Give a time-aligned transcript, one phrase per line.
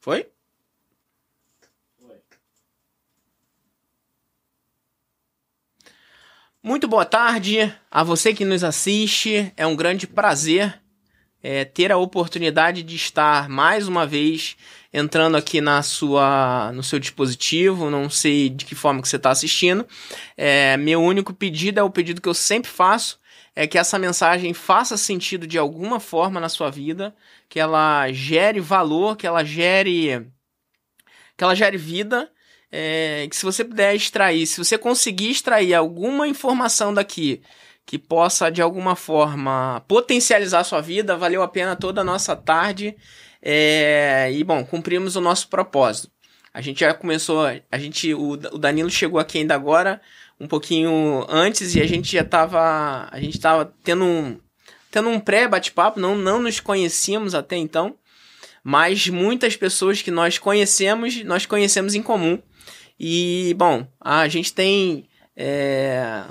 [0.00, 0.26] Foi?
[6.62, 9.52] Muito boa tarde a você que nos assiste.
[9.56, 10.80] É um grande prazer
[11.42, 14.56] é, ter a oportunidade de estar mais uma vez
[14.92, 17.90] entrando aqui na sua, no seu dispositivo.
[17.90, 19.86] Não sei de que forma que você está assistindo.
[20.36, 23.18] É, meu único pedido é o pedido que eu sempre faço,
[23.58, 27.14] é que essa mensagem faça sentido de alguma forma na sua vida,
[27.48, 30.30] que ela gere valor, que ela gere,
[31.36, 32.30] que ela gere vida
[32.70, 37.42] é, que se você puder extrair, se você conseguir extrair alguma informação daqui
[37.86, 42.36] que possa de alguma forma potencializar a sua vida, valeu a pena toda a nossa
[42.36, 42.94] tarde.
[43.40, 46.10] É, e bom, cumprimos o nosso propósito.
[46.52, 50.00] A gente já começou, a gente, o, o Danilo chegou aqui ainda agora,
[50.40, 54.38] um pouquinho antes, e a gente já estava, a gente estava tendo um,
[54.90, 57.96] tendo um pré-bate-papo, não, não nos conhecíamos até então,
[58.62, 62.38] mas muitas pessoas que nós conhecemos, nós conhecemos em comum.
[62.98, 66.24] E, bom, a gente tem é,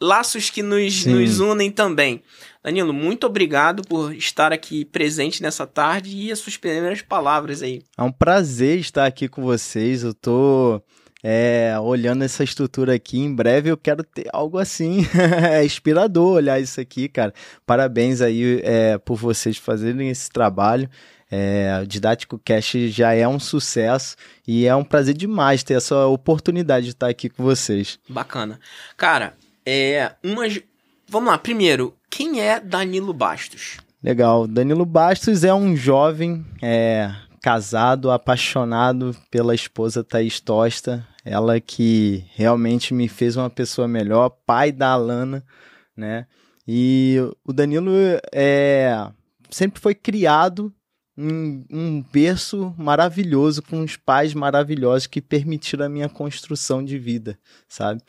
[0.00, 2.22] laços que nos, nos unem também.
[2.62, 7.82] Danilo, muito obrigado por estar aqui presente nessa tarde e as suas primeiras palavras aí.
[7.96, 10.02] É um prazer estar aqui com vocês.
[10.02, 10.82] Eu tô
[11.22, 13.18] é, olhando essa estrutura aqui.
[13.18, 15.06] Em breve eu quero ter algo assim.
[15.50, 17.32] é inspirador olhar isso aqui, cara.
[17.66, 20.88] Parabéns aí é, por vocês fazerem esse trabalho.
[21.30, 24.16] É, o Didático Cast já é um sucesso
[24.46, 27.98] e é um prazer demais ter essa oportunidade de estar aqui com vocês.
[28.08, 28.58] Bacana.
[28.96, 29.34] Cara,
[29.66, 30.44] é uma.
[31.06, 33.76] Vamos lá, primeiro, quem é Danilo Bastos?
[34.02, 34.46] Legal.
[34.46, 41.06] Danilo Bastos é um jovem é, casado, apaixonado pela esposa Thaís Tosta.
[41.28, 45.44] Ela que realmente me fez uma pessoa melhor, pai da Alana,
[45.96, 46.26] né?
[46.66, 47.90] E o Danilo
[48.32, 49.10] é,
[49.50, 50.72] sempre foi criado
[51.16, 57.38] um, um berço maravilhoso com uns pais maravilhosos que permitiram a minha construção de vida,
[57.68, 58.00] sabe?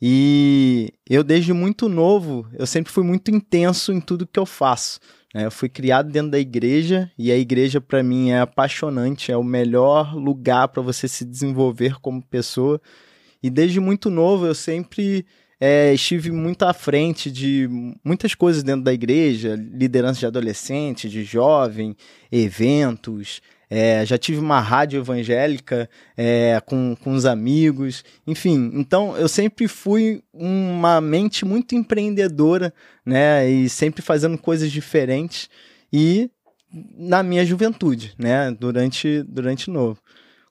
[0.00, 5.00] E eu desde muito novo, eu sempre fui muito intenso em tudo que eu faço.
[5.34, 5.44] Né?
[5.44, 9.42] Eu fui criado dentro da igreja e a igreja para mim é apaixonante, é o
[9.42, 12.80] melhor lugar para você se desenvolver como pessoa.
[13.42, 15.26] E desde muito novo eu sempre
[15.60, 17.68] é, estive muito à frente de
[18.04, 21.96] muitas coisas dentro da igreja, liderança de adolescente, de jovem,
[22.30, 23.42] eventos.
[23.68, 28.70] É, já tive uma rádio evangélica é, com, com os amigos, enfim.
[28.74, 32.72] Então eu sempre fui uma mente muito empreendedora,
[33.04, 33.48] né?
[33.48, 35.48] E sempre fazendo coisas diferentes.
[35.92, 36.30] E
[36.96, 38.50] na minha juventude, né?
[38.50, 39.98] Durante, durante novo.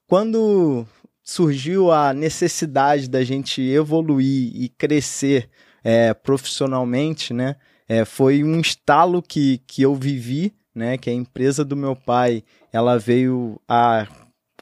[0.08, 0.86] Quando
[1.24, 5.50] surgiu a necessidade da gente evoluir e crescer
[5.84, 7.56] é, profissionalmente, né?
[7.88, 10.98] É, foi um estalo que, que eu vivi, né?
[10.98, 14.08] Que a empresa do meu pai, ela veio a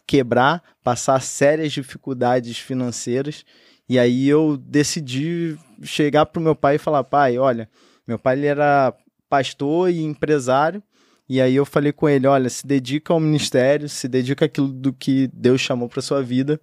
[0.05, 3.45] quebrar, passar sérias dificuldades financeiras,
[3.87, 7.69] e aí eu decidi chegar para o meu pai e falar, pai, olha,
[8.05, 8.93] meu pai ele era
[9.29, 10.83] pastor e empresário,
[11.29, 14.91] e aí eu falei com ele, olha, se dedica ao ministério, se dedica àquilo do
[14.91, 16.59] que Deus chamou para sua vida,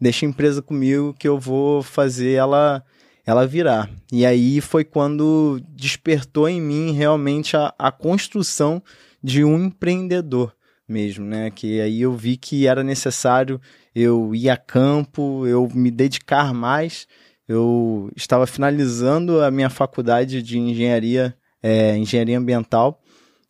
[0.00, 2.84] deixa a empresa comigo que eu vou fazer ela
[3.24, 3.90] ela virar.
[4.10, 8.82] E aí foi quando despertou em mim realmente a, a construção
[9.22, 10.54] de um empreendedor
[10.88, 11.50] mesmo, né?
[11.50, 13.60] Que aí eu vi que era necessário
[13.94, 17.06] eu ir a campo, eu me dedicar mais.
[17.46, 23.00] Eu estava finalizando a minha faculdade de engenharia, é, engenharia ambiental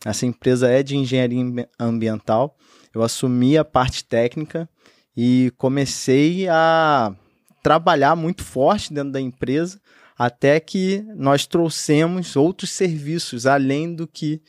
[0.05, 2.57] essa empresa é de engenharia ambiental.
[2.95, 4.69] Eu assumi a parte técnica
[5.17, 7.15] e comecei a
[7.63, 9.81] trabalhar muito forte dentro da empresa
[10.17, 14.41] até que nós trouxemos outros serviços além do que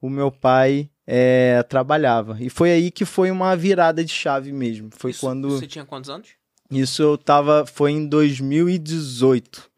[0.00, 2.36] o meu pai é, trabalhava.
[2.40, 4.90] E foi aí que foi uma virada de chave mesmo.
[4.96, 5.50] Foi Isso, quando.
[5.50, 6.30] Você tinha quantos anos?
[6.70, 7.64] Isso eu tava.
[7.64, 9.70] Foi em 2018.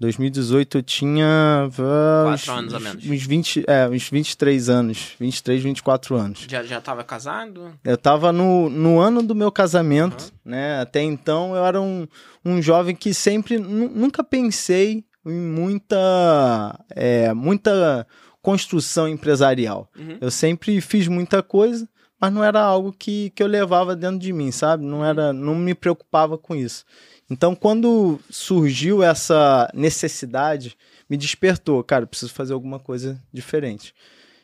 [0.00, 1.68] 2018 eu tinha.
[1.68, 3.04] Uh, Quatro anos a menos.
[3.04, 5.14] Uns, 20, é, uns 23 anos.
[5.20, 6.46] 23, 24 anos.
[6.48, 7.78] Já, já tava casado?
[7.84, 10.52] Eu tava no, no ano do meu casamento, uhum.
[10.52, 10.80] né?
[10.80, 12.08] Até então eu era um,
[12.42, 13.58] um jovem que sempre.
[13.58, 16.80] Nunca pensei em muita.
[16.88, 18.06] É, muita
[18.42, 19.90] construção empresarial.
[19.96, 20.18] Uhum.
[20.20, 21.88] Eu sempre fiz muita coisa,
[22.20, 24.84] mas não era algo que, que eu levava dentro de mim, sabe?
[24.84, 26.84] Não, era, não me preocupava com isso.
[27.30, 30.76] Então, quando surgiu essa necessidade,
[31.08, 33.94] me despertou, cara, preciso fazer alguma coisa diferente.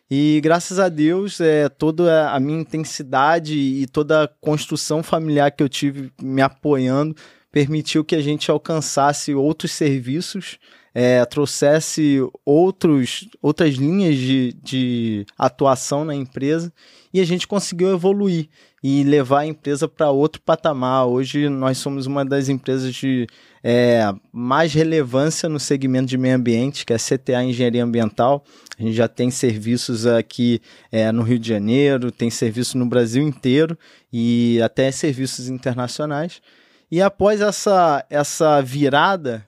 [0.08, 5.62] E graças a Deus, é, toda a minha intensidade e toda a construção familiar que
[5.62, 7.16] eu tive me apoiando
[7.50, 10.58] permitiu que a gente alcançasse outros serviços
[10.98, 16.72] é, trouxesse outros, outras linhas de, de atuação na empresa
[17.12, 18.48] e a gente conseguiu evoluir
[18.82, 21.04] e levar a empresa para outro patamar.
[21.04, 23.26] Hoje nós somos uma das empresas de
[23.62, 28.42] é, mais relevância no segmento de meio ambiente, que é a CTA Engenharia Ambiental.
[28.78, 33.22] A gente já tem serviços aqui é, no Rio de Janeiro, tem serviço no Brasil
[33.22, 33.76] inteiro
[34.10, 36.40] e até serviços internacionais.
[36.90, 39.46] E após essa, essa virada,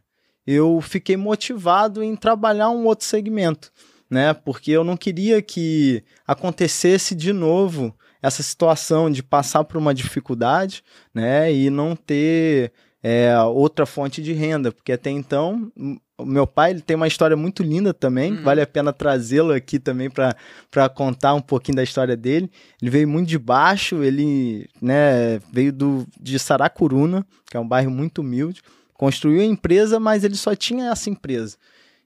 [0.51, 3.71] eu fiquei motivado em trabalhar um outro segmento,
[4.09, 4.33] né?
[4.33, 10.83] Porque eu não queria que acontecesse de novo essa situação de passar por uma dificuldade,
[11.15, 11.53] né?
[11.53, 12.73] E não ter
[13.03, 15.71] é, outra fonte de renda, porque até então
[16.17, 18.43] o meu pai ele tem uma história muito linda também, uhum.
[18.43, 22.51] vale a pena trazê-lo aqui também para contar um pouquinho da história dele.
[22.81, 27.91] Ele veio muito de baixo, ele né, veio do, de Saracuruna, que é um bairro
[27.91, 28.63] muito humilde,
[28.99, 31.57] construiu a empresa, mas ele só tinha essa empresa.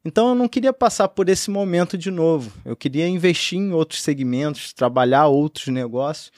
[0.04, 2.52] Então eu não queria passar por esse momento de novo.
[2.64, 6.30] Eu queria investir em outros segmentos, trabalhar outros negócios.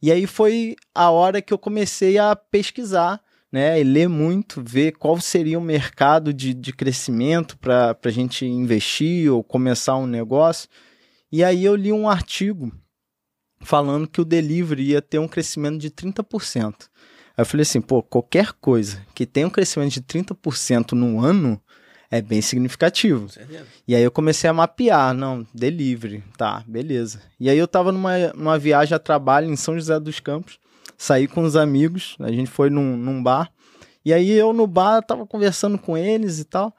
[0.00, 3.20] E aí foi a hora que eu comecei a pesquisar
[3.52, 8.46] né, e ler muito, ver qual seria o mercado de, de crescimento para a gente
[8.46, 10.68] investir ou começar um negócio.
[11.30, 12.72] E aí eu li um artigo
[13.60, 16.88] falando que o delivery ia ter um crescimento de 30%.
[17.38, 21.62] Aí eu falei assim, pô, qualquer coisa que tenha um crescimento de 30% no ano
[22.10, 23.28] é bem significativo.
[23.86, 27.22] E aí eu comecei a mapear, não, delivery, tá, beleza.
[27.38, 30.58] E aí eu tava numa, numa viagem a trabalho em São José dos Campos,
[30.96, 33.52] saí com os amigos, a gente foi num, num bar,
[34.04, 36.74] e aí eu no bar tava conversando com eles e tal,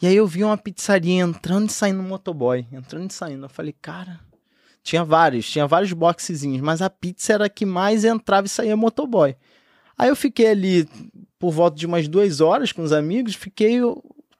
[0.00, 3.44] e aí eu vi uma pizzaria entrando e saindo no motoboy, entrando e saindo.
[3.44, 4.20] Eu falei, cara,
[4.82, 8.74] tinha vários, tinha vários boxezinhos, mas a pizza era a que mais entrava e saía
[8.74, 9.36] motoboy.
[9.98, 10.88] Aí eu fiquei ali
[11.38, 13.80] por volta de umas duas horas com os amigos, fiquei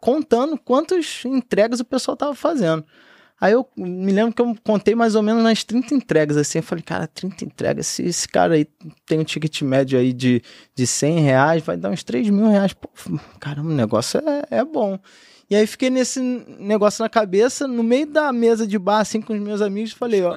[0.01, 2.85] contando quantas entregas o pessoal tava fazendo.
[3.41, 6.63] Aí eu me lembro que eu contei mais ou menos nas 30 entregas, assim, eu
[6.63, 8.67] falei, cara, 30 entregas, se esse cara aí
[9.07, 10.43] tem um ticket médio aí de,
[10.75, 12.89] de 100 reais, vai dar uns 3 mil reais, pô,
[13.39, 14.99] caramba, o negócio é, é bom.
[15.49, 16.21] E aí fiquei nesse
[16.59, 20.23] negócio na cabeça, no meio da mesa de bar, assim, com os meus amigos, falei,
[20.23, 20.37] ó...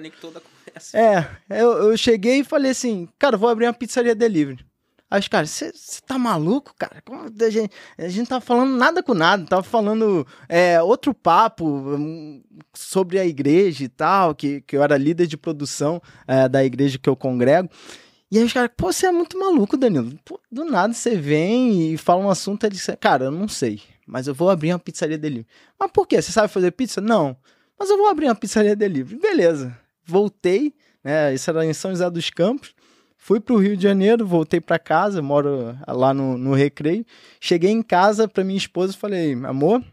[0.93, 4.63] É, eu, eu cheguei e falei assim, cara, vou abrir uma pizzaria delivery.
[5.11, 5.73] Aí os caras, você
[6.07, 7.01] tá maluco, cara?
[7.03, 12.41] Como a, gente, a tá falando nada com nada, tava falando é, outro papo um,
[12.73, 16.97] sobre a igreja e tal, que, que eu era líder de produção é, da igreja
[16.97, 17.69] que eu congrego.
[18.31, 20.17] E aí os caras, pô, você é muito maluco, Danilo.
[20.23, 24.27] Pô, do nada você vem e fala um assunto, ele cara, eu não sei, mas
[24.27, 25.45] eu vou abrir uma pizzaria delivery.
[25.77, 26.21] Mas por quê?
[26.21, 27.01] Você sabe fazer pizza?
[27.01, 27.35] Não.
[27.77, 29.19] Mas eu vou abrir uma pizzaria delivery.
[29.19, 29.77] Beleza.
[30.05, 30.73] Voltei,
[31.03, 31.33] né?
[31.33, 32.73] Isso era em São José dos Campos.
[33.23, 37.05] Fui para o Rio de Janeiro, voltei para casa, moro lá no, no Recreio.
[37.39, 39.83] Cheguei em casa para minha esposa e falei: amor,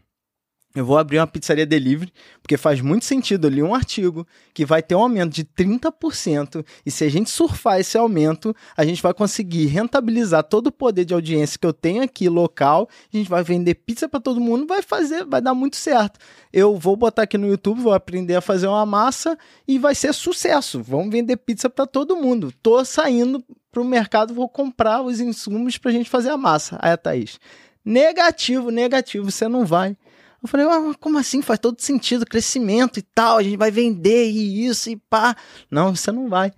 [0.75, 2.13] eu vou abrir uma pizzaria delivery,
[2.43, 3.47] porque faz muito sentido.
[3.47, 7.29] Eu li um artigo que vai ter um aumento de 30%, e se a gente
[7.29, 11.73] surfar esse aumento, a gente vai conseguir rentabilizar todo o poder de audiência que eu
[11.73, 12.87] tenho aqui local.
[13.11, 16.19] A gente vai vender pizza para todo mundo, vai fazer, vai dar muito certo.
[16.53, 20.13] Eu vou botar aqui no YouTube, vou aprender a fazer uma massa e vai ser
[20.13, 20.83] sucesso.
[20.83, 22.53] Vamos vender pizza para todo mundo.
[22.61, 26.77] Tô saindo para o mercado, vou comprar os insumos para a gente fazer a massa.
[26.79, 27.39] Aí a Thaís,
[27.83, 29.97] negativo, negativo, você não vai.
[30.41, 31.41] Eu falei, ah, como assim?
[31.41, 35.35] Faz todo sentido, crescimento e tal, a gente vai vender e isso e pá.
[35.69, 36.53] Não, você não vai.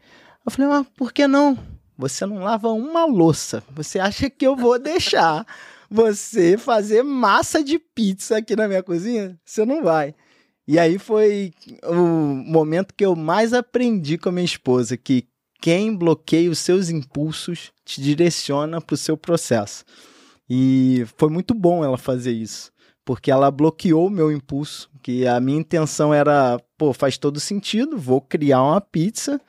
[0.46, 1.58] Eu falei, mas por que não?
[1.98, 3.64] Você não lava uma louça.
[3.72, 5.46] Você acha que eu vou deixar
[5.90, 9.40] você fazer massa de pizza aqui na minha cozinha?
[9.44, 10.14] Você não vai.
[10.68, 11.52] E aí foi
[11.84, 15.28] o momento que eu mais aprendi com a minha esposa, que
[15.60, 19.84] quem bloqueia os seus impulsos te direciona para o seu processo.
[20.50, 22.72] E foi muito bom ela fazer isso
[23.04, 27.98] porque ela bloqueou o meu impulso, que a minha intenção era, pô, faz todo sentido,
[27.98, 29.42] vou criar uma pizza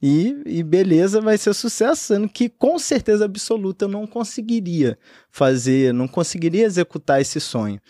[0.00, 4.98] e, e beleza, vai ser sucesso, sendo que com certeza absoluta eu não conseguiria
[5.30, 7.80] fazer, não conseguiria executar esse sonho.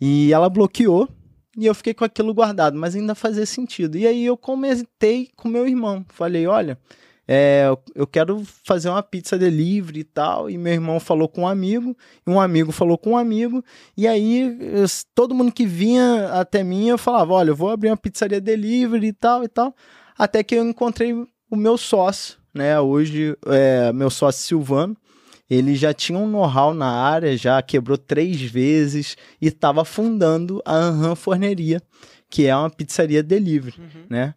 [0.00, 1.08] E ela bloqueou
[1.56, 3.96] e eu fiquei com aquilo guardado, mas ainda fazia sentido.
[3.96, 6.78] E aí eu comentei com meu irmão, falei, olha,
[7.28, 10.48] é, eu quero fazer uma pizza delivery e tal.
[10.48, 13.64] E meu irmão falou com um amigo, e um amigo falou com um amigo.
[13.96, 17.90] E aí, eu, todo mundo que vinha até mim, eu falava: Olha, eu vou abrir
[17.90, 19.74] uma pizzaria delivery e tal e tal.
[20.16, 22.78] Até que eu encontrei o meu sócio, né?
[22.78, 24.96] Hoje, é, meu sócio Silvano.
[25.48, 30.74] Ele já tinha um know-how na área, já quebrou três vezes e estava fundando a
[30.74, 31.80] Anhan Forneria,
[32.28, 34.06] que é uma pizzaria delivery, uhum.
[34.10, 34.34] né?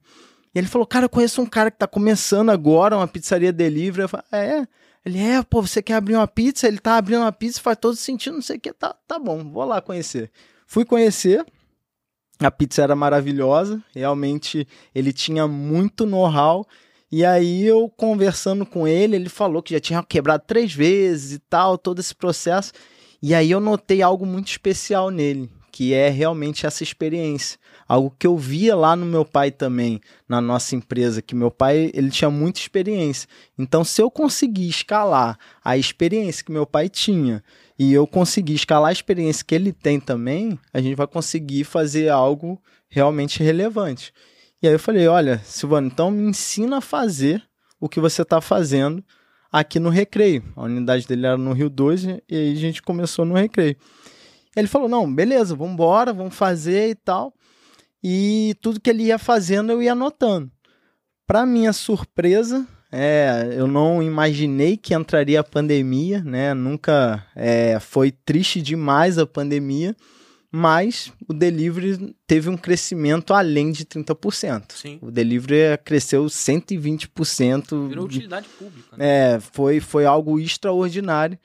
[0.53, 4.01] E ele falou, cara, eu conheço um cara que tá começando agora uma pizzaria delivery.
[4.01, 4.67] Eu falei, é?
[5.05, 6.67] Ele Ele, é, pô, você quer abrir uma pizza?
[6.67, 8.73] Ele tá abrindo uma pizza, faz todo sentido, não sei o que.
[8.73, 10.31] Tá, tá bom, vou lá conhecer.
[10.67, 11.45] Fui conhecer,
[12.39, 16.65] a pizza era maravilhosa, realmente ele tinha muito know-how.
[17.11, 21.39] E aí eu conversando com ele, ele falou que já tinha quebrado três vezes e
[21.39, 22.71] tal, todo esse processo.
[23.21, 25.49] E aí eu notei algo muito especial nele,
[25.79, 27.57] que é realmente essa experiência.
[27.87, 31.89] Algo que eu via lá no meu pai também, na nossa empresa, que meu pai
[31.93, 33.29] ele tinha muita experiência.
[33.57, 37.41] Então, se eu conseguir escalar a experiência que meu pai tinha
[37.79, 42.09] e eu conseguir escalar a experiência que ele tem também, a gente vai conseguir fazer
[42.09, 44.13] algo realmente relevante.
[44.61, 47.41] E aí eu falei, olha, Silvano, então me ensina a fazer
[47.79, 49.01] o que você está fazendo
[49.49, 50.43] aqui no Recreio.
[50.57, 53.77] A unidade dele era no Rio 2 e aí a gente começou no Recreio.
[54.59, 57.33] Ele falou, não, beleza, vamos embora, vamos fazer e tal.
[58.03, 60.51] E tudo que ele ia fazendo eu ia anotando.
[61.25, 66.53] Para minha surpresa, é, eu não imaginei que entraria a pandemia, né?
[66.53, 69.95] Nunca é, foi triste demais a pandemia,
[70.51, 74.71] mas o delivery teve um crescimento além de 30%.
[74.73, 74.97] Sim.
[75.01, 77.89] O delivery cresceu 120%.
[77.89, 78.97] Virou utilidade pública.
[78.97, 79.35] Né?
[79.35, 81.37] É, foi, foi algo extraordinário.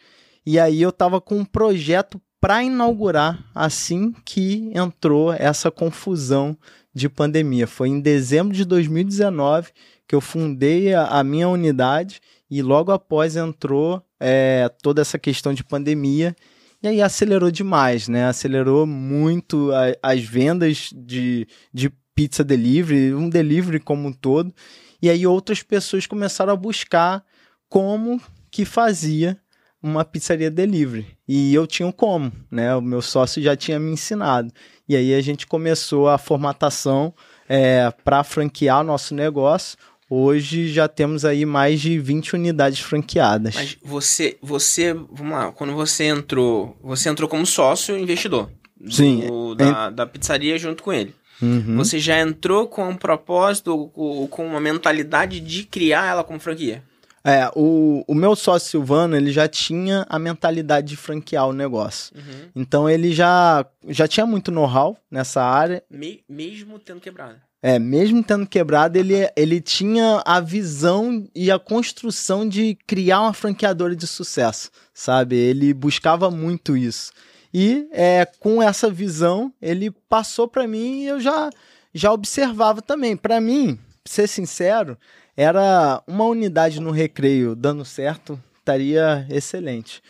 [0.47, 6.55] E aí eu estava com um projeto para inaugurar assim que entrou essa confusão
[6.95, 7.67] de pandemia.
[7.67, 9.71] Foi em dezembro de 2019
[10.07, 12.21] que eu fundei a, minha unidade
[12.51, 16.37] e logo após entrou é, toda essa questão de pandemia
[16.83, 18.27] e aí acelerou demais, né?
[18.27, 24.55] Acelerou muito a, as vendas de, de pizza delivery, um delivery como um todo.
[25.01, 27.25] E aí outras pessoas começaram a buscar
[27.71, 28.21] como
[28.51, 29.41] que fazia
[29.85, 31.07] uma pizzaria delivery.
[31.29, 32.75] E eu tinha um como, né?
[32.75, 34.51] O meu sócio já tinha me ensinado.
[34.89, 37.13] E aí a gente começou a formatação
[37.47, 39.77] é, para franquear o nosso negócio.
[40.09, 43.55] Hoje já temos aí mais de 20 unidades franqueadas.
[43.55, 48.51] Mas você, você, vamos lá, quando você entrou, você entrou como sócio investidor.
[48.89, 49.27] Sim.
[49.27, 51.15] Do, da, da pizzaria junto com ele.
[51.43, 51.77] Uhum.
[51.77, 53.89] Você já entrou com um propósito,
[54.31, 56.83] com uma mentalidade de criar ela como franquia?
[57.27, 62.15] É, o, o meu sócio Silvano, ele já tinha a mentalidade de franquear o negócio.
[62.15, 62.51] Uhum.
[62.55, 65.83] Então ele já, já tinha muito know-how nessa área.
[65.91, 67.41] Me, mesmo tendo quebrado.
[67.63, 73.33] É, mesmo tendo quebrado, ele, ele tinha a visão e a construção de criar uma
[73.33, 75.35] franqueadora de sucesso, sabe?
[75.35, 77.11] Ele buscava muito isso.
[77.55, 81.49] E é, com essa visão, ele passou para mim e eu já,
[81.95, 83.17] já observava também.
[83.17, 84.99] Para mim, ser sincero,
[85.37, 90.03] era uma unidade no recreio dando certo, estaria excelente.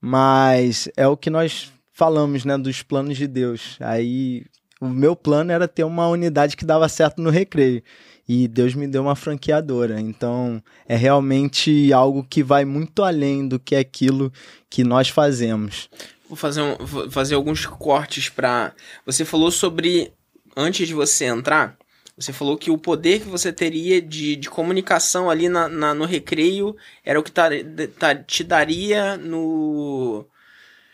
[0.00, 3.76] Mas é o que nós falamos, né, dos planos de Deus.
[3.80, 4.44] Aí
[4.80, 7.82] o meu plano era ter uma unidade que dava certo no recreio.
[8.28, 10.00] E Deus me deu uma franqueadora.
[10.00, 14.32] Então, é realmente algo que vai muito além do que aquilo
[14.68, 15.88] que nós fazemos.
[16.28, 18.72] Vou fazer, um, vou fazer alguns cortes para.
[19.06, 20.12] Você falou sobre.
[20.54, 21.78] Antes de você entrar,
[22.16, 26.04] você falou que o poder que você teria de, de comunicação ali na, na no
[26.04, 27.48] recreio era o que tá,
[27.98, 30.26] tá, te daria no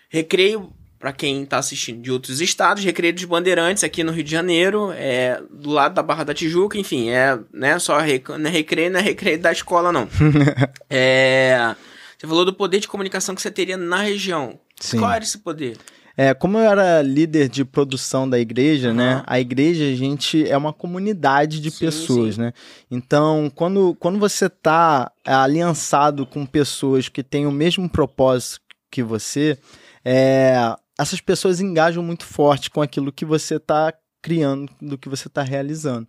[0.08, 4.30] recreio para quem está assistindo de outros estados, Recreio dos Bandeirantes aqui no Rio de
[4.30, 8.28] Janeiro, é do lado da Barra da Tijuca, enfim, é né, só rec...
[8.30, 10.08] não é recreio, não é recreio da escola não.
[10.90, 11.76] é,
[12.18, 14.58] você falou do poder de comunicação que você teria na região.
[14.80, 14.98] Sim.
[14.98, 15.76] Qual era esse poder?
[16.20, 18.96] É, como eu era líder de produção da igreja, uhum.
[18.96, 19.22] né?
[19.24, 22.40] A igreja, a gente é uma comunidade de sim, pessoas, sim.
[22.40, 22.52] né?
[22.90, 28.60] Então, quando, quando você está aliançado com pessoas que têm o mesmo propósito
[28.90, 29.56] que você,
[30.04, 35.28] é, essas pessoas engajam muito forte com aquilo que você está criando, do que você
[35.28, 36.08] está realizando.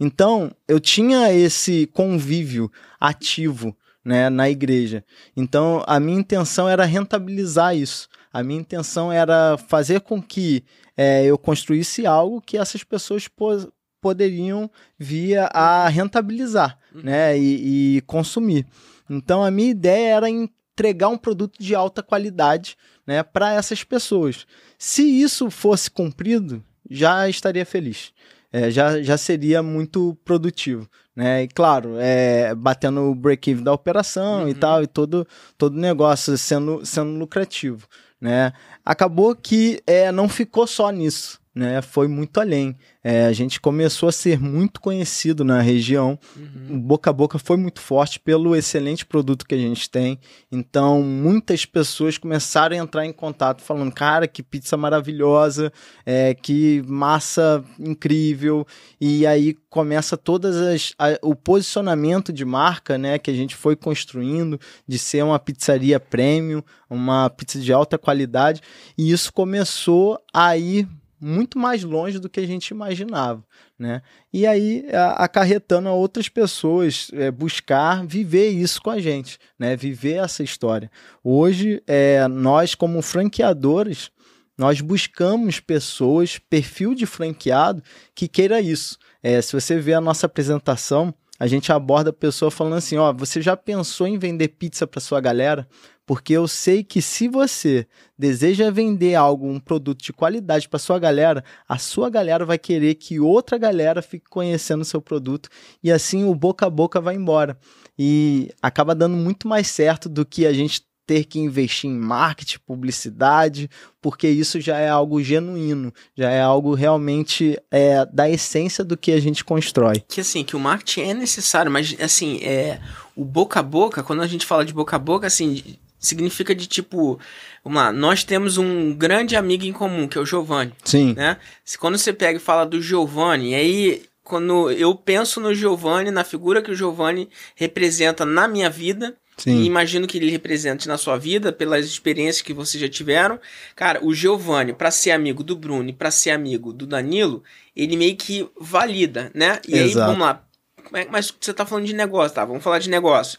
[0.00, 3.76] Então, eu tinha esse convívio ativo
[4.10, 5.04] né, na igreja.
[5.36, 8.08] Então, a minha intenção era rentabilizar isso.
[8.32, 10.64] A minha intenção era fazer com que
[10.96, 17.02] é, eu construísse algo que essas pessoas po poderiam vir a rentabilizar uhum.
[17.02, 18.66] né, e, e consumir.
[19.08, 22.76] Então, a minha ideia era entregar um produto de alta qualidade
[23.06, 24.44] né, para essas pessoas.
[24.76, 28.12] Se isso fosse cumprido, já estaria feliz.
[28.52, 30.88] É, já, já seria muito produtivo.
[31.20, 31.42] Né?
[31.42, 34.48] E claro, é, batendo o break-even da operação uhum.
[34.48, 37.86] e tal, e todo todo negócio sendo, sendo lucrativo.
[38.18, 38.54] Né?
[38.82, 41.38] Acabou que é, não ficou só nisso.
[41.60, 42.74] Né, foi muito além.
[43.04, 46.18] É, a gente começou a ser muito conhecido na região.
[46.34, 46.80] Uhum.
[46.80, 50.18] Boca a boca foi muito forte pelo excelente produto que a gente tem.
[50.50, 55.70] Então, muitas pessoas começaram a entrar em contato falando: cara, que pizza maravilhosa,
[56.06, 58.66] é, que massa incrível.
[58.98, 63.76] E aí começa todas as a, o posicionamento de marca, né, que a gente foi
[63.76, 68.62] construindo de ser uma pizzaria premium, uma pizza de alta qualidade,
[68.96, 70.88] e isso começou a ir
[71.20, 73.44] muito mais longe do que a gente imaginava,
[73.78, 74.02] né?
[74.32, 74.86] E aí
[75.16, 79.76] acarretando a outras pessoas é, buscar viver isso com a gente, né?
[79.76, 80.90] Viver essa história.
[81.22, 84.10] Hoje, é, nós como franqueadores,
[84.56, 87.82] nós buscamos pessoas, perfil de franqueado
[88.14, 88.98] que queira isso.
[89.22, 93.14] É, se você ver a nossa apresentação, a gente aborda a pessoa falando assim: ó,
[93.14, 95.66] você já pensou em vender pizza para sua galera?
[96.04, 97.86] Porque eu sei que se você
[98.18, 102.96] deseja vender algo, um produto de qualidade para sua galera, a sua galera vai querer
[102.96, 105.48] que outra galera fique conhecendo o seu produto
[105.82, 107.56] e assim o boca a boca vai embora.
[107.98, 112.60] E acaba dando muito mais certo do que a gente ter que investir em marketing,
[112.64, 113.68] publicidade,
[114.00, 119.10] porque isso já é algo genuíno, já é algo realmente é, da essência do que
[119.10, 120.04] a gente constrói.
[120.06, 122.78] Que assim, que o marketing é necessário, mas assim, é,
[123.16, 126.68] o boca a boca, quando a gente fala de boca a boca, assim, significa de
[126.68, 127.18] tipo,
[127.64, 130.72] vamos lá, nós temos um grande amigo em comum, que é o Giovanni.
[130.84, 131.14] Sim.
[131.14, 131.38] Né?
[131.64, 136.22] Se quando você pega e fala do Giovanni, aí quando eu penso no Giovanni, na
[136.22, 139.62] figura que o Giovanni representa na minha vida, Sim.
[139.62, 143.40] E imagino que ele represente na sua vida, pelas experiências que vocês já tiveram.
[143.74, 147.42] Cara, o Giovanni, para ser amigo do Bruno e para ser amigo do Danilo,
[147.74, 149.58] ele meio que valida, né?
[149.66, 150.00] E Exato.
[150.00, 150.44] aí, vamos lá.
[150.92, 152.44] É, mas você tá falando de negócio, tá?
[152.44, 153.38] Vamos falar de negócio.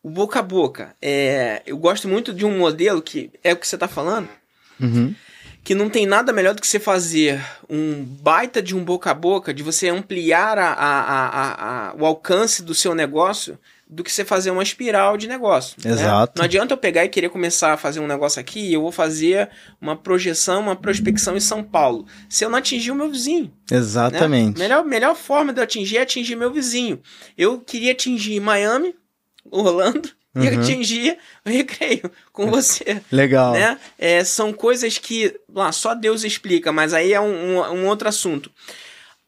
[0.00, 0.94] O boca a boca.
[1.02, 4.28] É, eu gosto muito de um modelo que é o que você tá falando.
[4.78, 5.12] Uhum.
[5.64, 9.14] Que não tem nada melhor do que você fazer um baita de um boca a
[9.14, 13.58] boca, de você ampliar a, a, a, a o alcance do seu negócio
[13.90, 15.76] do que você fazer uma espiral de negócio.
[15.84, 15.90] Né?
[15.90, 16.32] Exato.
[16.34, 16.38] Né?
[16.38, 18.92] Não adianta eu pegar e querer começar a fazer um negócio aqui e eu vou
[18.92, 22.06] fazer uma projeção, uma prospecção em São Paulo.
[22.28, 23.52] Se eu não atingir o meu vizinho.
[23.68, 24.58] Exatamente.
[24.58, 24.64] Né?
[24.68, 27.00] Melhor, melhor forma de eu atingir é atingir meu vizinho.
[27.36, 28.94] Eu queria atingir Miami,
[29.50, 30.44] Orlando, uhum.
[30.44, 33.02] e atingir o recreio com você.
[33.10, 33.54] Legal.
[33.54, 33.76] Né?
[33.98, 38.08] É, são coisas que lá, só Deus explica, mas aí é um, um, um outro
[38.08, 38.52] assunto.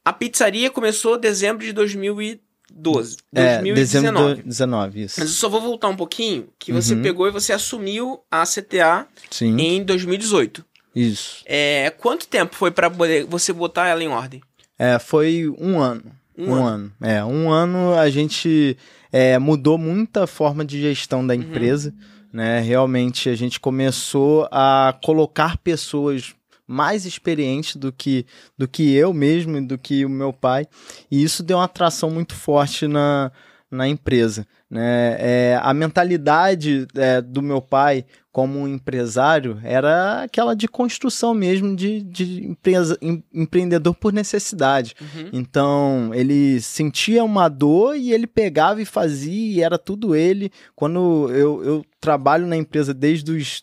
[0.04, 2.51] A pizzaria começou em dezembro de 2013.
[2.74, 3.16] 12.
[3.34, 3.74] É, 2019.
[3.74, 5.20] Dezembro 19, isso.
[5.20, 7.02] Mas eu só vou voltar um pouquinho, que você uhum.
[7.02, 9.56] pegou e você assumiu a CTA Sim.
[9.58, 10.64] em 2018.
[10.94, 11.42] Isso.
[11.46, 12.90] É, quanto tempo foi para
[13.28, 14.42] você botar ela em ordem?
[14.78, 16.04] É, foi um ano.
[16.36, 16.66] Um, um ano.
[16.66, 16.92] ano.
[17.00, 18.76] É, um ano a gente
[19.10, 21.40] é, mudou muita forma de gestão da uhum.
[21.40, 22.28] empresa, uhum.
[22.32, 22.60] né?
[22.60, 26.34] Realmente a gente começou a colocar pessoas
[26.72, 30.66] mais experiente do que, do que eu mesmo e do que o meu pai.
[31.10, 33.30] E isso deu uma atração muito forte na,
[33.70, 34.46] na empresa.
[34.70, 35.16] Né?
[35.18, 42.02] É, a mentalidade é, do meu pai como empresário era aquela de construção mesmo, de,
[42.02, 44.94] de empresa, em, empreendedor por necessidade.
[44.98, 45.28] Uhum.
[45.32, 50.50] Então, ele sentia uma dor e ele pegava e fazia, e era tudo ele.
[50.74, 53.62] Quando eu, eu trabalho na empresa desde os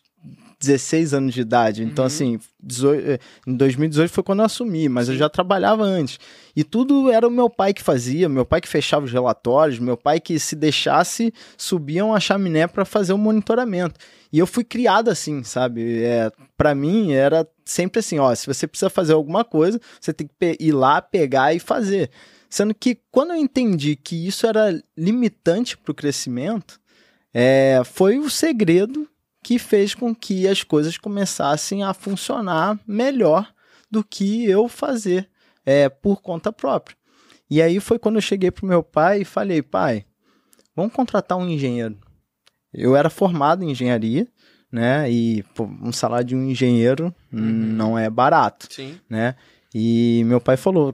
[0.60, 1.84] 16 anos de idade.
[1.84, 2.08] Então, uhum.
[2.08, 5.14] assim, 18, eh, em 2018 foi quando eu assumi, mas Sim.
[5.14, 6.20] eu já trabalhava antes.
[6.56, 9.96] E tudo era o meu pai que fazia, meu pai que fechava os relatórios, meu
[9.96, 14.00] pai que se deixasse subiam a chaminé para fazer o monitoramento.
[14.32, 16.04] E eu fui criado assim, sabe?
[16.04, 20.28] É, para mim era sempre assim, ó, se você precisa fazer alguma coisa, você tem
[20.28, 22.12] que ir lá, pegar e fazer.
[22.50, 26.80] Sendo que quando eu entendi que isso era limitante para o crescimento,
[27.34, 29.08] é, foi o segredo
[29.44, 33.52] que fez com que as coisas começassem a funcionar melhor
[33.90, 35.30] do que eu fazer
[35.66, 36.96] é, por conta própria.
[37.50, 40.06] E aí foi quando eu cheguei pro meu pai e falei, pai,
[40.76, 41.98] vamos contratar um engenheiro.
[42.72, 44.28] Eu era formado em engenharia,
[44.72, 45.10] né?
[45.10, 47.40] E pô, um salário de um engenheiro uhum.
[47.42, 49.00] não é barato, Sim.
[49.10, 49.36] né?
[49.74, 50.94] E meu pai falou,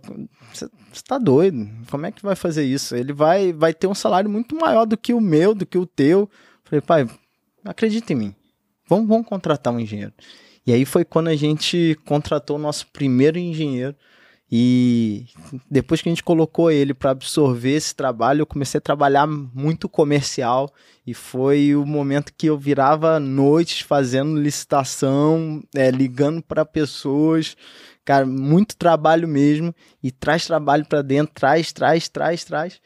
[0.53, 0.69] você
[1.05, 1.69] tá doido?
[1.89, 2.95] Como é que vai fazer isso?
[2.95, 5.85] Ele vai, vai ter um salário muito maior do que o meu, do que o
[5.85, 6.29] teu.
[6.63, 7.09] Falei, pai,
[7.65, 8.35] acredita em mim.
[8.87, 10.13] Vamos, vamos contratar um engenheiro.
[10.65, 13.95] E aí foi quando a gente contratou o nosso primeiro engenheiro.
[14.51, 15.25] E
[15.69, 19.89] depois que a gente colocou ele para absorver esse trabalho, eu comecei a trabalhar muito
[19.89, 20.71] comercial.
[21.05, 27.57] E foi o momento que eu virava noites fazendo licitação, é, ligando para pessoas.
[28.03, 29.73] Cara, muito trabalho mesmo.
[30.01, 32.79] E traz trabalho para dentro, traz, traz, traz, traz.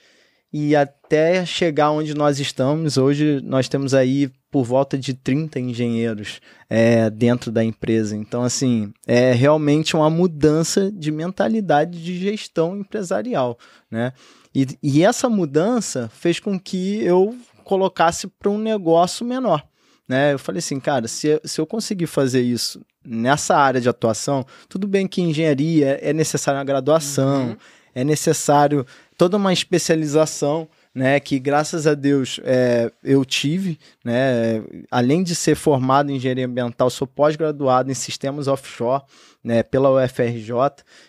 [0.52, 6.42] E até chegar onde nós estamos, hoje nós temos aí por volta de 30 engenheiros
[6.70, 8.16] é, dentro da empresa.
[8.16, 13.58] Então, assim, é realmente uma mudança de mentalidade de gestão empresarial,
[13.90, 14.14] né?
[14.54, 19.64] E, e essa mudança fez com que eu colocasse para um negócio menor.
[20.08, 20.34] Né?
[20.34, 24.88] Eu falei assim, cara, se, se eu conseguir fazer isso nessa área de atuação, tudo
[24.88, 27.58] bem que engenharia é necessário uma graduação, uhum.
[27.94, 28.86] é necessário
[29.16, 30.68] toda uma especialização,
[31.00, 36.46] né, que graças a Deus é, eu tive, né, além de ser formado em engenharia
[36.46, 39.04] ambiental, sou pós-graduado em sistemas offshore,
[39.42, 40.52] né, pela UFRJ,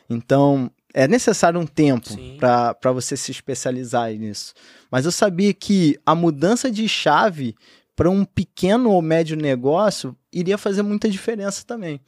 [0.09, 4.55] então é necessário um tempo para você se especializar nisso.
[4.92, 7.57] Mas eu sabia que a mudança de chave
[7.96, 12.00] para um pequeno ou médio negócio iria fazer muita diferença também.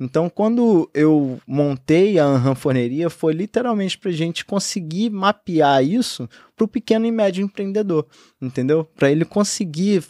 [0.00, 6.26] Então, quando eu montei a Anhan Forneria, foi literalmente para a gente conseguir mapear isso
[6.56, 8.06] para o pequeno e médio empreendedor,
[8.40, 8.82] entendeu?
[8.96, 10.02] Para ele conseguir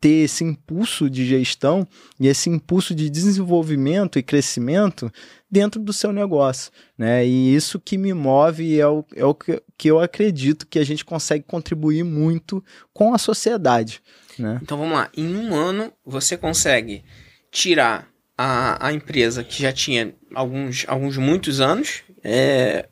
[0.00, 1.86] ter esse impulso de gestão
[2.18, 5.12] e esse impulso de desenvolvimento e crescimento
[5.50, 7.26] dentro do seu negócio, né?
[7.26, 10.84] E isso que me move é o, é o que, que eu acredito que a
[10.84, 14.00] gente consegue contribuir muito com a sociedade,
[14.38, 14.58] né?
[14.62, 17.04] Então vamos lá, em um ano você consegue
[17.50, 22.88] tirar a, a empresa que já tinha alguns, alguns muitos anos, é,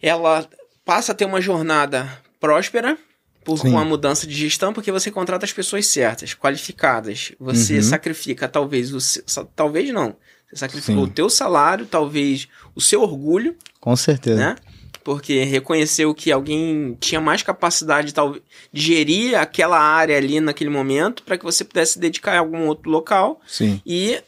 [0.00, 0.48] ela
[0.84, 2.08] passa a ter uma jornada
[2.40, 2.98] próspera,
[3.44, 3.68] por Sim.
[3.68, 7.32] uma mudança de gestão, porque você contrata as pessoas certas, qualificadas.
[7.38, 7.82] Você uhum.
[7.82, 10.16] sacrifica talvez o talvez não.
[10.48, 11.10] Você sacrificou Sim.
[11.10, 13.54] o teu salário, talvez o seu orgulho.
[13.80, 14.36] Com certeza.
[14.36, 14.56] Né?
[15.04, 18.36] Porque reconheceu que alguém tinha mais capacidade tal,
[18.72, 22.66] de gerir aquela área ali naquele momento para que você pudesse se dedicar a algum
[22.66, 23.40] outro local.
[23.46, 23.80] Sim.
[23.84, 24.18] E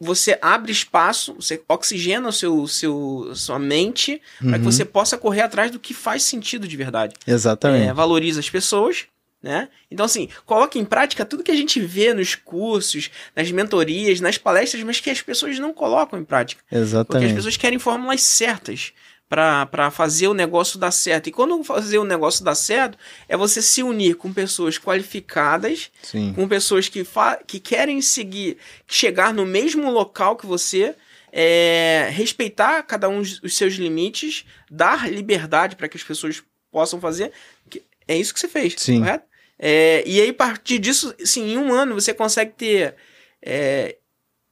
[0.00, 4.50] você abre espaço, você oxigena o seu, seu sua mente uhum.
[4.50, 7.14] para que você possa correr atrás do que faz sentido de verdade.
[7.26, 7.88] Exatamente.
[7.88, 9.06] É, valoriza as pessoas,
[9.42, 9.68] né?
[9.90, 14.36] Então, assim, coloca em prática tudo que a gente vê nos cursos, nas mentorias, nas
[14.36, 16.62] palestras, mas que as pessoas não colocam em prática.
[16.72, 17.06] Exatamente.
[17.06, 18.92] Porque as pessoas querem fórmulas certas
[19.34, 21.26] para fazer o negócio dar certo.
[21.28, 22.96] E quando fazer o negócio dar certo,
[23.28, 26.32] é você se unir com pessoas qualificadas, Sim.
[26.34, 27.04] com pessoas que,
[27.46, 30.94] que querem seguir, chegar no mesmo local que você,
[31.32, 37.32] é, respeitar cada um dos seus limites, dar liberdade para que as pessoas possam fazer.
[38.06, 39.00] É isso que você fez, Sim.
[39.00, 39.24] correto?
[39.58, 42.94] É, e aí, a partir disso, assim, em um ano, você consegue ter.
[43.42, 43.96] É,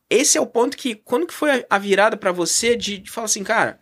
[0.09, 0.95] esse é o ponto que.
[0.95, 3.79] Quando que foi a virada para você de, de falar assim, cara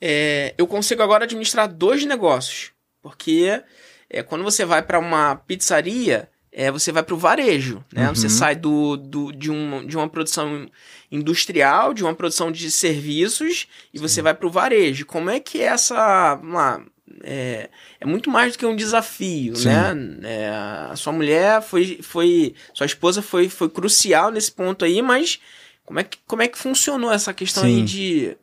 [0.00, 2.72] é, eu consigo agora administrar dois negócios.
[3.02, 3.62] Porque
[4.08, 8.08] é, quando você vai para uma pizzaria, é, você vai para o varejo, né?
[8.08, 8.14] Uhum.
[8.14, 10.68] Você sai do, do, de, um, de uma produção
[11.10, 14.02] industrial, de uma produção de serviços, e Sim.
[14.02, 15.06] você vai para o varejo.
[15.06, 16.38] Como é que é essa...
[16.42, 16.84] Uma,
[17.22, 17.68] é,
[18.00, 19.68] é muito mais do que um desafio, Sim.
[19.68, 19.94] né?
[20.24, 20.48] É,
[20.90, 22.54] a sua mulher foi, foi...
[22.74, 25.38] Sua esposa foi, foi crucial nesse ponto aí, mas
[25.84, 27.76] como é que, como é que funcionou essa questão Sim.
[27.76, 28.36] aí de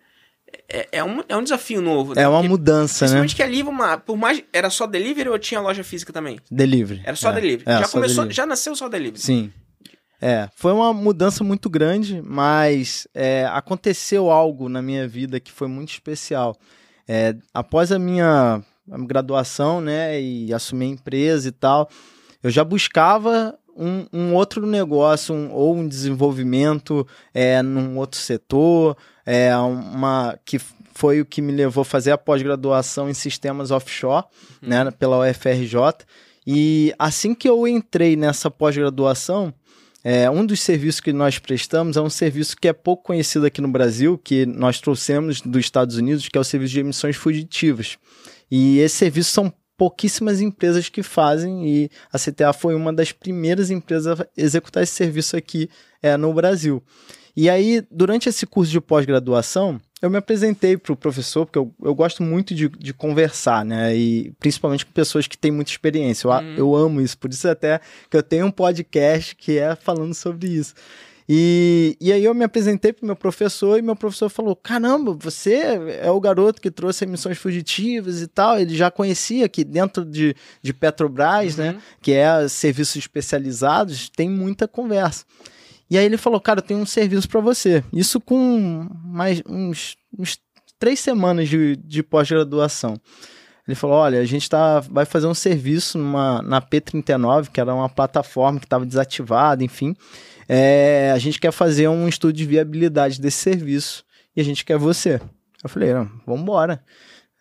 [0.69, 2.13] é, é, um, é um desafio novo.
[2.13, 2.21] Né?
[2.21, 3.09] É uma Porque, mudança, né?
[3.21, 4.43] Principalmente que ali, uma, por mais.
[4.51, 6.39] Era só delivery ou tinha loja física também?
[6.51, 7.01] Delivery.
[7.05, 7.63] Era só é, delivery.
[7.65, 8.35] É, já só começou, delivery.
[8.35, 9.21] já nasceu só delivery.
[9.21, 9.51] Sim.
[10.19, 15.67] É, foi uma mudança muito grande, mas é, aconteceu algo na minha vida que foi
[15.67, 16.57] muito especial.
[17.07, 18.61] É, após a minha
[19.05, 21.89] graduação, né, e assumir a empresa e tal,
[22.41, 28.97] eu já buscava um, um outro negócio, um, ou um desenvolvimento é, num outro setor,
[29.25, 30.59] é, uma que
[30.93, 34.25] foi o que me levou a fazer a pós-graduação em sistemas offshore,
[34.61, 34.69] uhum.
[34.69, 36.05] né, pela UFRJ.
[36.45, 39.53] E assim que eu entrei nessa pós-graduação,
[40.03, 43.61] é, um dos serviços que nós prestamos é um serviço que é pouco conhecido aqui
[43.61, 47.97] no Brasil, que nós trouxemos dos Estados Unidos, que é o serviço de emissões fugitivas.
[48.49, 53.69] E esse serviço são pouquíssimas empresas que fazem e a CTA foi uma das primeiras
[53.69, 55.69] empresas a executar esse serviço aqui
[56.01, 56.83] é, no Brasil.
[57.35, 61.71] E aí, durante esse curso de pós-graduação, eu me apresentei para o professor, porque eu,
[61.83, 63.95] eu gosto muito de, de conversar, né?
[63.95, 66.27] E principalmente com pessoas que têm muita experiência.
[66.27, 66.55] Eu, uhum.
[66.55, 70.47] eu amo isso, por isso até que eu tenho um podcast que é falando sobre
[70.47, 70.73] isso.
[71.29, 75.13] E, e aí eu me apresentei para o meu professor e meu professor falou: Caramba,
[75.13, 75.55] você
[76.01, 78.57] é o garoto que trouxe emissões fugitivas e tal.
[78.57, 81.73] Ele já conhecia que dentro de, de Petrobras, né, uhum.
[81.75, 81.81] né?
[82.01, 85.25] Que é serviços especializados, tem muita conversa.
[85.89, 87.83] E aí ele falou: Cara, eu tenho um serviço para você.
[87.91, 90.39] Isso com mais uns, uns
[90.79, 92.97] três semanas de, de pós-graduação.
[93.67, 97.73] Ele falou: olha, a gente tá, vai fazer um serviço numa, na P39, que era
[97.73, 99.93] uma plataforma que estava desativada, enfim.
[100.47, 104.05] É, a gente quer fazer um estudo de viabilidade desse serviço
[104.35, 105.19] e a gente quer você.
[105.63, 105.93] Eu falei,
[106.25, 106.83] vamos embora.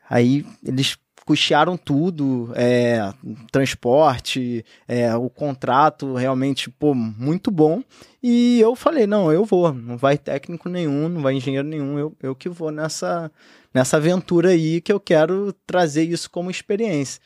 [0.08, 3.12] Aí eles custearam tudo, é,
[3.50, 7.82] transporte, é, o contrato realmente, pô, muito bom.
[8.22, 12.16] E eu falei, não, eu vou, não vai técnico nenhum, não vai engenheiro nenhum, eu,
[12.22, 13.30] eu que vou nessa,
[13.74, 17.20] nessa aventura aí que eu quero trazer isso como experiência.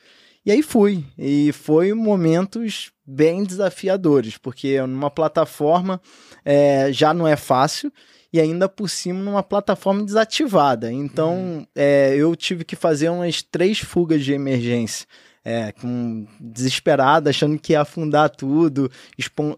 [0.46, 6.00] E aí fui, e foi momentos bem desafiadores, porque numa plataforma
[6.44, 7.92] é, já não é fácil,
[8.32, 10.92] e ainda por cima numa plataforma desativada.
[10.92, 11.66] Então uhum.
[11.74, 15.06] é, eu tive que fazer umas três fugas de emergência.
[15.42, 18.90] É, com, desesperado, achando que ia afundar tudo,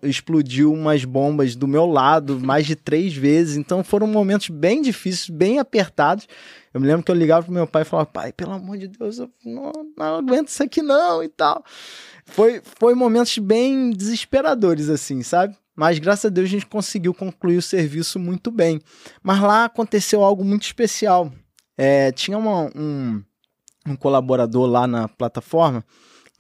[0.00, 3.56] explodiu umas bombas do meu lado mais de três vezes.
[3.56, 6.28] Então foram momentos bem difíceis, bem apertados.
[6.72, 8.86] Eu me lembro que eu ligava pro meu pai e falava: pai, pelo amor de
[8.86, 11.64] Deus, eu não, não aguento isso aqui não e tal.
[12.26, 15.56] Foi, foi momentos bem desesperadores, assim, sabe?
[15.74, 18.80] Mas graças a Deus a gente conseguiu concluir o serviço muito bem.
[19.22, 21.32] Mas lá aconteceu algo muito especial.
[21.76, 23.22] É, tinha uma, um,
[23.86, 25.84] um colaborador lá na plataforma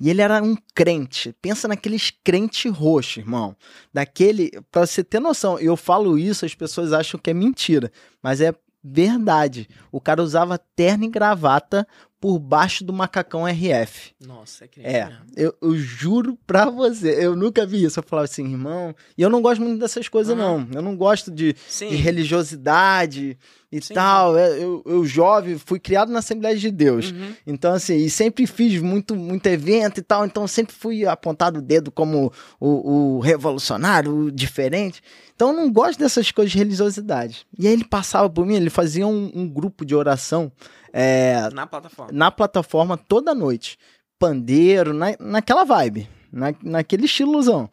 [0.00, 1.34] e ele era um crente.
[1.40, 3.56] Pensa naqueles crente roxo, irmão.
[3.92, 7.90] Daquele, para você ter noção, eu falo isso, as pessoas acham que é mentira,
[8.22, 9.68] mas é verdade.
[9.92, 11.86] O cara usava terno e gravata
[12.22, 14.12] por baixo do macacão RF.
[14.24, 17.98] Nossa, é crente É, eu, eu, juro pra você, eu nunca vi isso.
[17.98, 20.64] Eu falava assim, irmão, e eu não gosto muito dessas coisas, não.
[20.72, 23.36] Eu não gosto de, de religiosidade
[23.72, 23.94] e Sim.
[23.94, 24.38] tal.
[24.38, 27.10] É, eu, eu, jovem, fui criado na Assembleia de Deus.
[27.10, 27.34] Uhum.
[27.44, 30.24] Então, assim, e sempre fiz muito, muito evento e tal.
[30.24, 35.02] Então, sempre fui apontado o dedo como o, o revolucionário, o diferente.
[35.34, 37.44] Então, eu não gosto dessas coisas de religiosidade.
[37.58, 40.52] E aí ele passava por mim, ele fazia um, um grupo de oração
[40.92, 42.12] é, na plataforma.
[42.12, 43.78] Na plataforma toda noite.
[44.18, 46.08] Pandeiro, na, naquela vibe.
[46.30, 47.70] Na, naquele estilozão.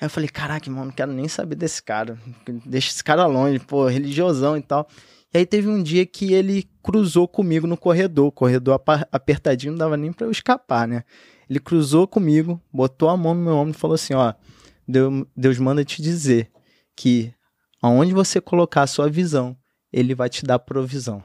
[0.00, 2.18] Aí eu falei, caraca, irmão, não quero nem saber desse cara.
[2.66, 4.88] Deixa esse cara longe, pô, religiosão e tal.
[5.32, 8.32] E aí teve um dia que ele cruzou comigo no corredor.
[8.32, 8.80] Corredor
[9.12, 11.04] apertadinho, não dava nem pra eu escapar, né?
[11.48, 14.32] Ele cruzou comigo, botou a mão no meu ombro e falou assim: ó,
[14.86, 16.50] Deus, Deus manda te dizer
[16.96, 17.32] que
[17.82, 19.56] aonde você colocar a sua visão,
[19.92, 21.22] ele vai te dar provisão.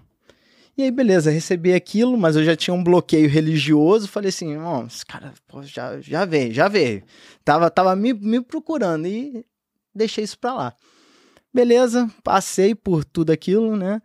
[0.80, 4.08] E aí, beleza, recebi aquilo, mas eu já tinha um bloqueio religioso.
[4.08, 7.04] Falei assim, ó, esse cara pô, já, já veio, já veio.
[7.44, 9.46] Tava, tava me, me procurando e
[9.94, 10.74] deixei isso pra lá.
[11.54, 14.02] Beleza, passei por tudo aquilo, né?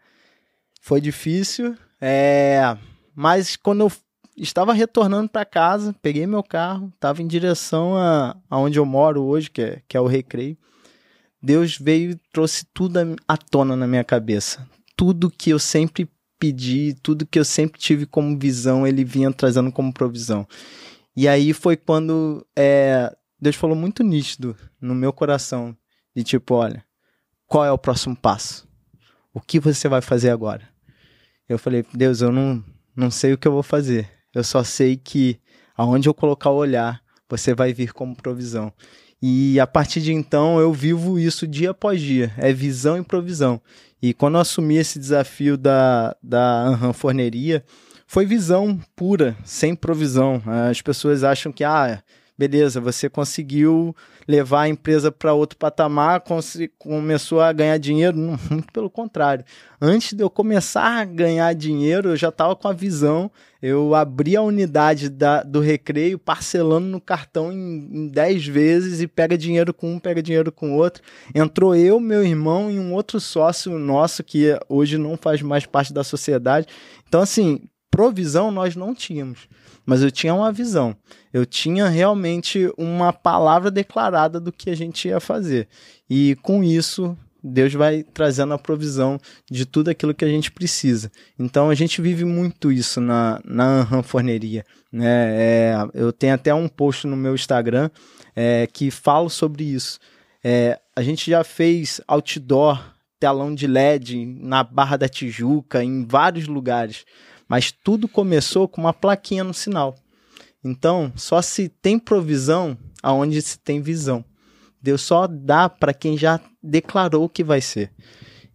[0.81, 1.77] Foi difícil.
[2.01, 2.77] É...
[3.15, 3.93] Mas quando eu
[4.37, 9.49] estava retornando para casa, peguei meu carro, estava em direção a, aonde eu moro hoje,
[9.49, 10.59] que é, que é o Recreio.
[11.41, 14.69] Deus veio e trouxe tudo à tona na minha cabeça.
[14.97, 16.11] Tudo que eu sempre
[16.45, 20.47] pedi, tudo que eu sempre tive como visão, ele vinha trazendo como provisão.
[21.17, 25.75] E aí foi quando é, Deus falou muito nítido no meu coração,
[26.15, 26.85] de tipo, olha,
[27.47, 28.69] qual é o próximo passo?
[29.33, 30.69] O que você vai fazer agora?
[31.49, 32.63] Eu falei, Deus, eu não,
[32.95, 34.07] não sei o que eu vou fazer.
[34.35, 35.41] Eu só sei que
[35.75, 38.71] aonde eu colocar o olhar, você vai vir como provisão.
[39.23, 42.35] E a partir de então eu vivo isso dia após dia.
[42.37, 43.63] É visão e provisão.
[44.07, 47.65] E quando eu assumi esse desafio da, da Anhan Forneria,
[48.07, 50.43] foi visão pura, sem provisão.
[50.71, 52.03] As pessoas acham que, ah,
[52.37, 53.95] beleza, você conseguiu
[54.27, 56.23] levar a empresa para outro patamar,
[56.79, 58.17] começou a ganhar dinheiro.
[58.17, 59.45] Não, muito pelo contrário.
[59.81, 63.31] Antes de eu começar a ganhar dinheiro, eu já estava com a visão.
[63.63, 69.07] Eu abri a unidade da, do recreio, parcelando no cartão em, em 10 vezes e
[69.07, 71.03] pega dinheiro com um, pega dinheiro com outro.
[71.35, 75.93] Entrou eu, meu irmão e um outro sócio nosso que hoje não faz mais parte
[75.95, 76.67] da sociedade.
[77.09, 79.49] Então, assim, provisão nós não tínhamos
[79.85, 80.97] mas eu tinha uma visão.
[81.33, 85.69] Eu tinha realmente uma palavra declarada do que a gente ia fazer.
[86.09, 89.19] E com isso, Deus vai trazendo a provisão
[89.51, 91.13] de tudo aquilo que a gente precisa.
[91.39, 94.65] Então a gente vive muito isso na, na Forneria.
[94.91, 95.07] Né?
[95.07, 97.91] É, eu tenho até um post no meu Instagram
[98.35, 99.99] é, que falo sobre isso.
[100.43, 102.83] É, a gente já fez outdoor,
[103.21, 107.05] telão de LED na Barra da Tijuca, em vários lugares.
[107.55, 109.95] Mas tudo começou com uma plaquinha no sinal.
[110.65, 114.25] Então, só se tem provisão aonde se tem visão.
[114.83, 117.93] Deus só dá para quem já declarou que vai ser.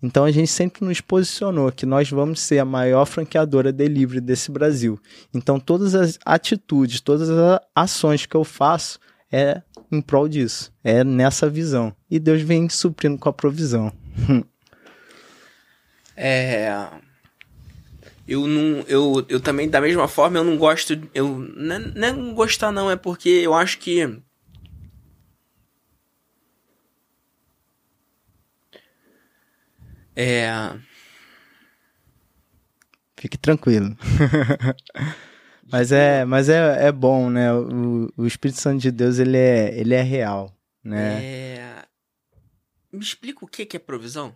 [0.03, 4.19] Então a gente sempre nos posicionou que nós vamos ser a maior franqueadora de livre
[4.19, 4.99] desse Brasil.
[5.33, 8.99] Então todas as atitudes, todas as ações que eu faço
[9.31, 11.95] é em prol disso, é nessa visão.
[12.12, 13.93] E Deus vem suprindo com a provisão.
[16.17, 16.99] é,
[18.29, 18.81] eu não.
[18.87, 20.93] Eu, eu também, da mesma forma, eu não gosto.
[21.15, 24.21] Eu, não, é, não é não gostar, não, é porque eu acho que.
[30.15, 30.49] É.
[33.17, 33.97] Fique tranquilo.
[35.71, 37.53] Mas é, mas é, é bom, né?
[37.53, 40.51] O, o Espírito Santo de Deus, ele é, ele é real,
[40.83, 41.23] né?
[41.23, 41.85] É...
[42.91, 44.35] Me explica o que que é provisão?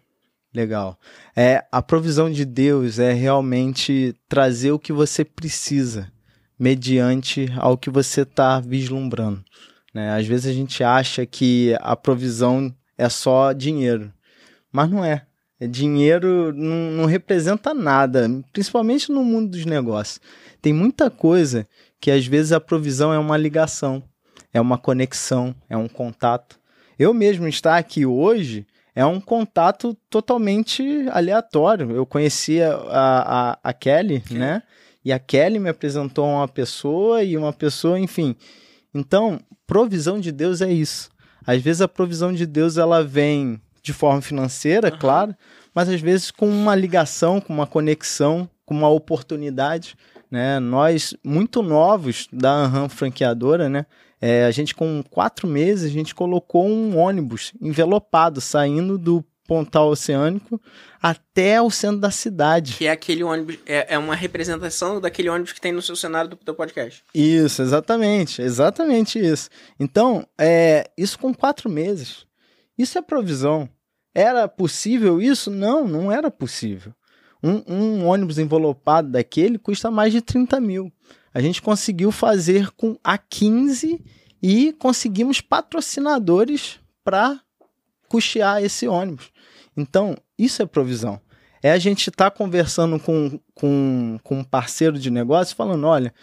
[0.54, 1.00] Legal.
[1.36, 6.12] É, a provisão de Deus é realmente trazer o que você precisa
[6.60, 9.44] mediante ao que você está vislumbrando.
[9.94, 10.16] Né?
[10.16, 14.13] Às vezes a gente acha que a provisão é só dinheiro,
[14.72, 15.26] mas não é.
[15.60, 20.22] é dinheiro não, não representa nada, principalmente no mundo dos negócios.
[20.62, 21.68] Tem muita coisa
[22.00, 24.04] que às vezes a provisão é uma ligação,
[24.54, 26.60] é uma conexão, é um contato.
[26.98, 31.91] Eu mesmo estar aqui hoje é um contato totalmente aleatório.
[31.91, 34.38] Eu conhecia a, a, a Kelly, Sim.
[34.38, 34.63] né?
[35.03, 38.36] E a Kelly me apresentou uma pessoa e uma pessoa, enfim.
[38.93, 41.10] Então, provisão de Deus é isso.
[41.45, 44.97] Às vezes a provisão de Deus ela vem de forma financeira, uhum.
[44.97, 45.36] claro,
[45.75, 49.97] mas às vezes com uma ligação, com uma conexão, com uma oportunidade.
[50.34, 50.60] Né?
[50.60, 53.86] Nós, muito novos da Anham franqueadora, né?
[54.19, 59.89] É, a gente, com quatro meses, a gente colocou um ônibus envelopado saindo do Pontal
[59.89, 60.60] Oceânico
[61.00, 62.74] até o centro da cidade.
[62.74, 66.32] Que é aquele ônibus, é, é uma representação daquele ônibus que tem no seu cenário
[66.32, 67.04] do, do podcast.
[67.13, 69.52] Isso, exatamente, exatamente isso.
[69.80, 72.26] Então, é, isso com quatro meses.
[72.76, 73.69] Isso é provisão.
[74.15, 75.52] Era possível isso?
[75.52, 76.91] Não, não era possível.
[77.43, 80.91] Um, um ônibus envelopado daquele custa mais de 30 mil
[81.34, 83.99] a gente conseguiu fazer com a 15
[84.41, 87.39] e conseguimos patrocinadores para
[88.08, 89.32] custear esse ônibus.
[89.75, 91.19] Então, isso é provisão.
[91.62, 96.13] É a gente estar tá conversando com, com, com um parceiro de negócio falando: olha,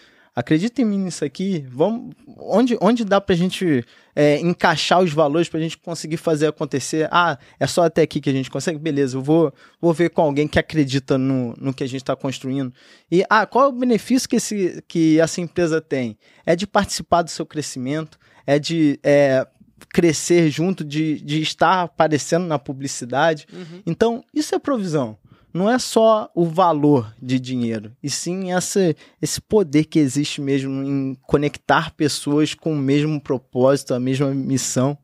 [0.40, 5.12] acredita em mim nisso aqui, vamos, onde, onde dá para a gente é, encaixar os
[5.12, 7.08] valores para a gente conseguir fazer acontecer?
[7.10, 8.78] Ah, é só até aqui que a gente consegue?
[8.78, 12.16] Beleza, eu vou, vou ver com alguém que acredita no, no que a gente está
[12.16, 12.72] construindo.
[13.10, 16.16] E, ah, qual é o benefício que, esse, que essa empresa tem?
[16.44, 19.46] É de participar do seu crescimento, é de é,
[19.90, 23.46] crescer junto, de, de estar aparecendo na publicidade.
[23.52, 23.82] Uhum.
[23.86, 25.18] Então, isso é provisão
[25.52, 30.84] não é só o valor de dinheiro, e sim essa, esse poder que existe mesmo
[30.84, 34.96] em conectar pessoas com o mesmo propósito, a mesma missão,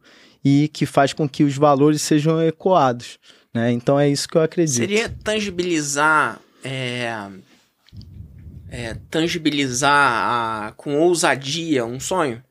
[0.44, 3.18] e que faz com que os valores sejam ecoados.
[3.52, 3.72] Né?
[3.72, 4.76] Então é isso que eu acredito.
[4.76, 6.40] Seria tangibilizar.
[6.62, 7.28] É,
[8.68, 12.42] é, tangibilizar a, com ousadia um sonho?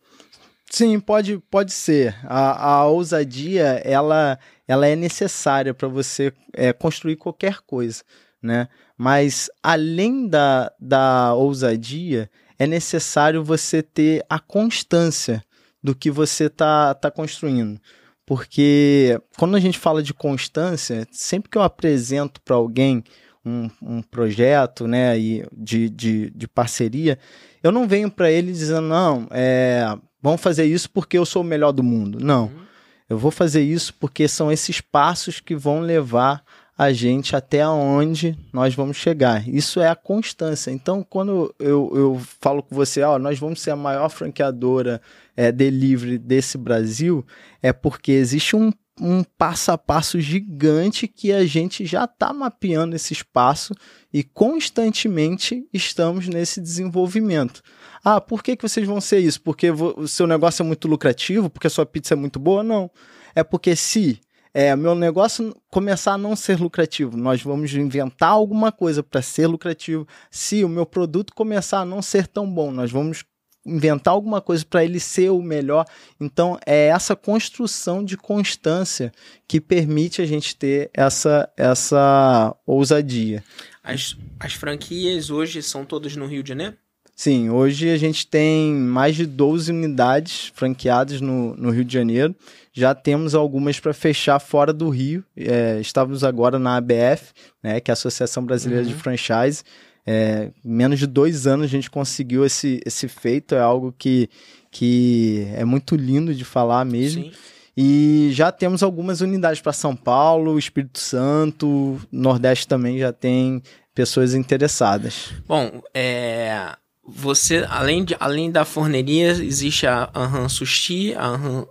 [0.69, 2.15] Sim, pode, pode ser.
[2.25, 8.03] A, a ousadia, ela, ela é necessária para você é, construir qualquer coisa,
[8.41, 8.67] né?
[8.97, 15.43] Mas além da, da ousadia, é necessário você ter a constância
[15.83, 17.79] do que você está tá construindo.
[18.25, 23.03] Porque quando a gente fala de constância, sempre que eu apresento para alguém
[23.45, 25.15] um, um, projeto né,
[25.53, 27.19] de, de, de parceria,
[27.61, 29.85] eu não venho para ele dizendo, não, é,
[30.21, 32.17] vamos fazer isso porque eu sou o melhor do mundo.
[32.19, 32.45] Não.
[32.45, 32.64] Uhum.
[33.09, 36.43] Eu vou fazer isso porque são esses passos que vão levar
[36.77, 39.47] a gente até onde nós vamos chegar.
[39.47, 40.71] Isso é a constância.
[40.71, 45.01] Então, quando eu, eu falo com você, ó, nós vamos ser a maior franqueadora
[45.37, 47.25] é, delivery desse Brasil,
[47.61, 52.95] é porque existe um, um passo a passo gigante que a gente já está mapeando
[52.95, 53.73] esse espaço
[54.13, 57.61] e constantemente estamos nesse desenvolvimento.
[58.03, 59.41] Ah, por que, que vocês vão ser isso?
[59.41, 61.49] Porque o seu negócio é muito lucrativo?
[61.49, 62.63] Porque a sua pizza é muito boa?
[62.63, 62.89] Não.
[63.35, 64.21] É porque se
[64.53, 69.47] é, meu negócio começar a não ser lucrativo, nós vamos inventar alguma coisa para ser
[69.47, 70.07] lucrativo.
[70.31, 73.25] Se o meu produto começar a não ser tão bom, nós vamos
[73.65, 75.85] inventar alguma coisa para ele ser o melhor.
[76.19, 79.11] Então, é essa construção de constância
[79.47, 83.43] que permite a gente ter essa, essa ousadia.
[83.83, 86.75] As, as franquias hoje são todas no Rio de Janeiro?
[87.15, 92.35] Sim, hoje a gente tem mais de 12 unidades franqueadas no, no Rio de Janeiro.
[92.73, 95.23] Já temos algumas para fechar fora do Rio.
[95.37, 97.31] É, estávamos agora na ABF,
[97.63, 98.89] né, que é a Associação Brasileira uhum.
[98.89, 99.63] de Franchise.
[100.05, 103.55] É, menos de dois anos a gente conseguiu esse, esse feito.
[103.55, 104.29] É algo que,
[104.71, 107.23] que é muito lindo de falar mesmo.
[107.23, 107.31] Sim.
[107.77, 113.61] E já temos algumas unidades para São Paulo, Espírito Santo, Nordeste também já tem
[113.93, 115.31] pessoas interessadas.
[115.45, 121.67] Bom, é, você, além, de, além da forneria, existe a Anhan Sushi, a Anhan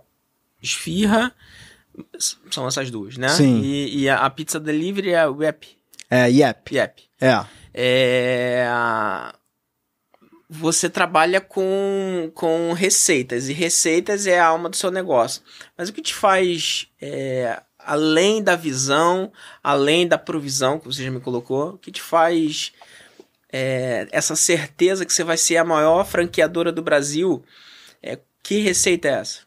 [0.61, 1.33] Esfirra,
[2.51, 3.29] são essas duas, né?
[3.29, 3.61] Sim.
[3.61, 5.67] E, e a, a, pizza delivery é o Yep.
[6.09, 6.75] É, Yep.
[6.75, 7.03] Yep.
[7.19, 7.45] É.
[7.77, 8.65] é
[10.49, 15.41] você trabalha com, com receitas, e receitas é a alma do seu negócio.
[15.77, 19.31] Mas o que te faz, é, além da visão,
[19.63, 22.71] além da provisão que você já me colocou, o que te faz
[23.51, 27.43] é, essa certeza que você vai ser a maior franqueadora do Brasil,
[28.01, 29.39] é, que receita é essa?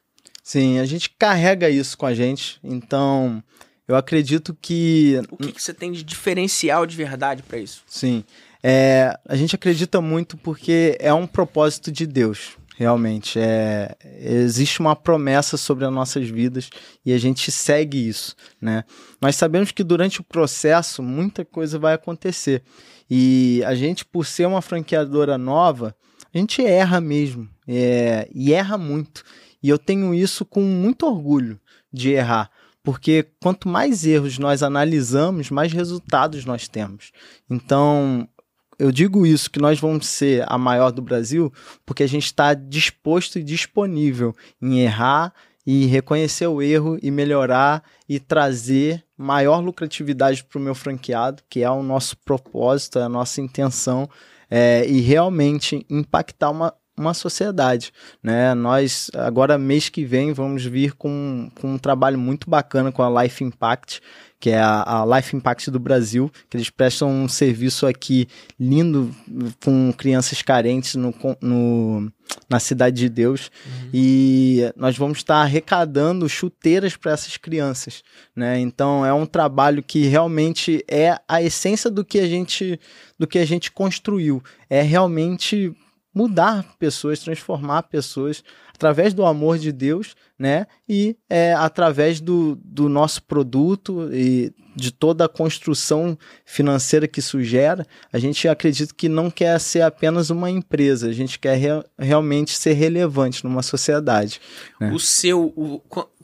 [0.43, 3.43] Sim, a gente carrega isso com a gente, então
[3.89, 5.20] eu acredito que.
[5.30, 7.82] O que, que você tem de diferencial de verdade para isso?
[7.86, 8.22] Sim,
[8.62, 13.41] é, a gente acredita muito porque é um propósito de Deus realmente.
[13.41, 16.70] É, existe uma promessa sobre as nossas vidas
[17.05, 18.84] e a gente segue isso, né?
[19.20, 22.62] Mas sabemos que durante o processo muita coisa vai acontecer.
[23.11, 25.97] E a gente, por ser uma franqueadora nova,
[26.32, 27.49] a gente erra mesmo.
[27.66, 29.24] É, e erra muito.
[29.61, 31.59] E eu tenho isso com muito orgulho
[31.93, 32.49] de errar.
[32.89, 37.12] Porque quanto mais erros nós analisamos, mais resultados nós temos.
[37.51, 38.26] Então,
[38.78, 41.53] eu digo isso, que nós vamos ser a maior do Brasil,
[41.84, 45.34] porque a gente está disposto e disponível em errar
[45.66, 51.62] e reconhecer o erro e melhorar e trazer maior lucratividade para o meu franqueado, que
[51.62, 54.09] é o nosso propósito, é a nossa intenção,
[54.51, 57.92] é, e realmente impactar uma, uma sociedade,
[58.22, 58.55] né?
[58.55, 63.22] Nós agora mês que vem vamos vir com, com um trabalho muito bacana com a
[63.22, 64.01] Life Impact,
[64.40, 68.28] que é a, a, Life Impact do Brasil, que eles prestam um serviço aqui
[68.59, 69.14] lindo
[69.64, 72.12] com crianças carentes no, no
[72.49, 73.51] na Cidade de Deus.
[73.66, 73.90] Uhum.
[73.92, 78.03] E nós vamos estar arrecadando chuteiras para essas crianças.
[78.34, 78.61] Né?
[78.61, 82.78] Então é um trabalho que realmente é a essência do que a gente,
[83.18, 84.42] do que a gente construiu.
[84.70, 85.74] É realmente
[86.19, 88.43] mudar pessoas, transformar pessoas
[88.75, 90.66] através do amor de Deus, né?
[90.89, 97.41] E é, através do, do nosso produto e de toda a construção financeira que isso
[97.43, 101.69] gera, a gente acredita que não quer ser apenas uma empresa, a gente quer re
[101.97, 104.41] realmente ser relevante numa sociedade.
[104.81, 104.91] Né?
[104.93, 105.53] O seu.
[105.57, 105.81] O,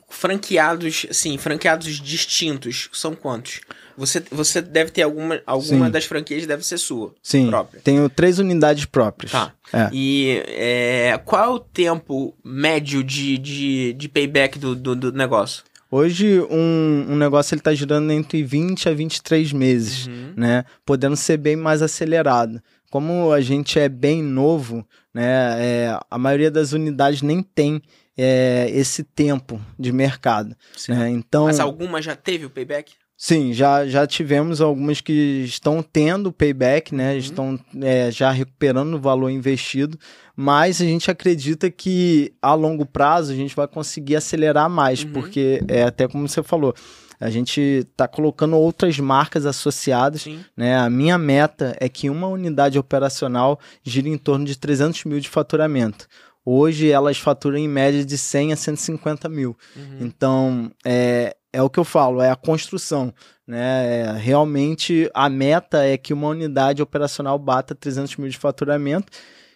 [0.09, 3.61] franqueados, sim, franqueados distintos, são quantos?
[3.97, 7.13] Você, você deve ter alguma, alguma das franquias deve ser sua.
[7.21, 7.47] Sim.
[7.47, 7.81] Própria.
[7.81, 9.31] Tenho três unidades próprias.
[9.31, 9.53] Tá.
[9.71, 9.89] É.
[9.91, 15.63] E é, qual é o tempo médio de, de, de payback do, do, do negócio?
[15.89, 20.33] Hoje, um, um negócio ele está girando entre 20 a 23 meses, uhum.
[20.35, 20.65] né?
[20.85, 22.61] Podendo ser bem mais acelerado.
[22.89, 25.55] Como a gente é bem novo, né?
[25.57, 27.81] É, a maioria das unidades nem tem
[28.17, 30.55] é, esse tempo de mercado.
[30.87, 31.09] Né?
[31.09, 32.93] Então, Mas alguma já teve o payback?
[33.17, 37.13] Sim, já, já tivemos algumas que estão tendo payback, né?
[37.13, 37.17] Uhum.
[37.17, 39.97] Estão é, já recuperando o valor investido,
[40.35, 45.13] mas a gente acredita que a longo prazo a gente vai conseguir acelerar mais, uhum.
[45.13, 46.75] porque é até como você falou,
[47.19, 50.23] a gente está colocando outras marcas associadas.
[50.23, 50.43] Sim.
[50.55, 50.75] Né?
[50.77, 55.29] A minha meta é que uma unidade operacional gire em torno de 300 mil de
[55.29, 56.07] faturamento.
[56.45, 59.57] Hoje elas faturam em média de 100 a 150 mil.
[59.75, 59.97] Uhum.
[60.01, 63.13] Então, é, é o que eu falo, é a construção.
[63.47, 64.01] Né?
[64.01, 69.11] É, realmente a meta é que uma unidade operacional bata 300 mil de faturamento,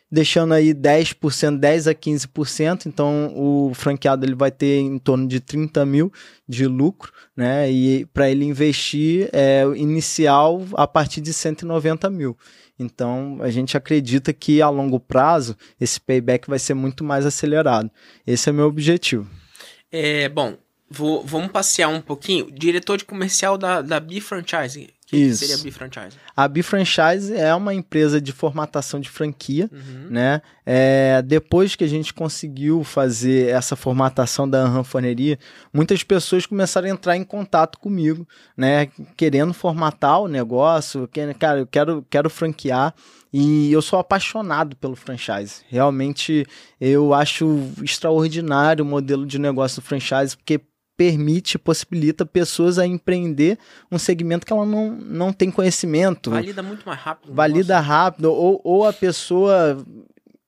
[0.09, 2.85] deixando aí 10%, 10 a 15%.
[2.85, 6.11] Então o franqueado ele vai ter em torno de 30 mil
[6.47, 7.69] de lucro, né?
[7.69, 12.37] E para ele investir é inicial a partir de 190 mil.
[12.81, 17.91] Então, a gente acredita que a longo prazo esse payback vai ser muito mais acelerado.
[18.25, 19.29] Esse é meu objetivo.
[19.91, 20.55] É, bom,
[20.89, 22.49] vou, vamos passear um pouquinho.
[22.51, 24.89] Diretor de comercial da, da B-Franchise.
[25.09, 25.39] Que Isso.
[25.39, 26.17] seria a B-Franchise?
[26.37, 30.07] A B-Franchise é uma empresa de formatação de franquia, uhum.
[30.07, 30.39] né?
[30.63, 35.39] É, depois que a gente conseguiu fazer essa formatação da ranfoneria,
[35.73, 38.87] muitas pessoas começaram a entrar em contato comigo, né?
[39.17, 42.93] Querendo formatar o negócio, que, cara, eu quero, quero franquear.
[43.33, 45.61] E eu sou apaixonado pelo franchise.
[45.69, 46.45] Realmente
[46.79, 50.61] eu acho extraordinário o modelo de negócio do franchise, porque
[50.99, 53.57] permite, possibilita pessoas a empreender
[53.89, 56.29] um segmento que ela não, não tem conhecimento.
[56.29, 57.33] Valida muito mais rápido.
[57.33, 57.89] Valida negócio.
[57.89, 59.81] rápido, ou, ou a pessoa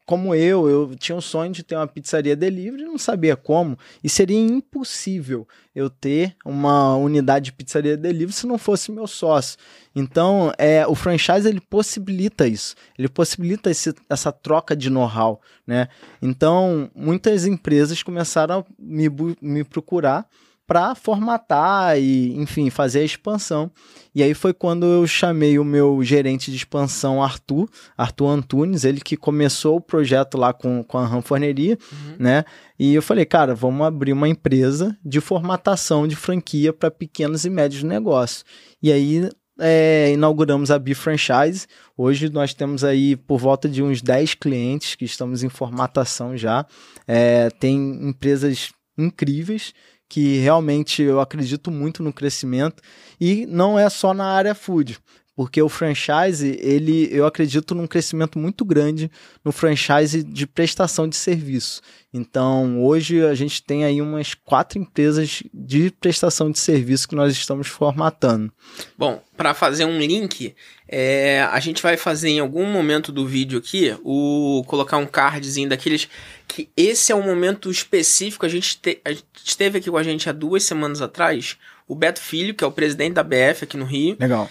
[0.05, 4.09] como eu, eu tinha um sonho de ter uma pizzaria delivery, não sabia como, e
[4.09, 9.57] seria impossível eu ter uma unidade de pizzaria delivery se não fosse meu sócio.
[9.95, 15.87] Então, é, o franchise ele possibilita isso, ele possibilita esse, essa troca de know-how, né?
[16.21, 19.07] Então, muitas empresas começaram a me,
[19.41, 20.27] me procurar
[20.71, 23.69] para formatar e, enfim, fazer a expansão.
[24.15, 29.01] E aí foi quando eu chamei o meu gerente de expansão, Arthur, Arthur Antunes, ele
[29.01, 32.15] que começou o projeto lá com, com a Ranforneria, uhum.
[32.17, 32.45] né?
[32.79, 37.49] E eu falei, cara, vamos abrir uma empresa de formatação de franquia para pequenos e
[37.49, 38.45] médios negócios.
[38.81, 41.67] E aí é, inauguramos a B-Franchise.
[41.97, 46.65] Hoje nós temos aí por volta de uns 10 clientes que estamos em formatação já.
[47.05, 49.73] É, tem empresas incríveis
[50.11, 52.83] que realmente eu acredito muito no crescimento
[53.17, 54.99] e não é só na área food.
[55.35, 59.09] Porque o franchise, ele, eu acredito num crescimento muito grande
[59.43, 61.81] no franchise de prestação de serviço.
[62.13, 67.31] Então, hoje a gente tem aí umas quatro empresas de prestação de serviço que nós
[67.31, 68.51] estamos formatando.
[68.97, 70.53] Bom, para fazer um link,
[70.87, 75.69] é, a gente vai fazer em algum momento do vídeo aqui, o colocar um cardzinho
[75.69, 76.09] daqueles
[76.45, 78.45] que esse é um momento específico.
[78.45, 81.57] A gente, te, a gente esteve aqui com a gente há duas semanas atrás,
[81.87, 84.17] o Beto Filho, que é o presidente da BF aqui no Rio.
[84.19, 84.49] Legal.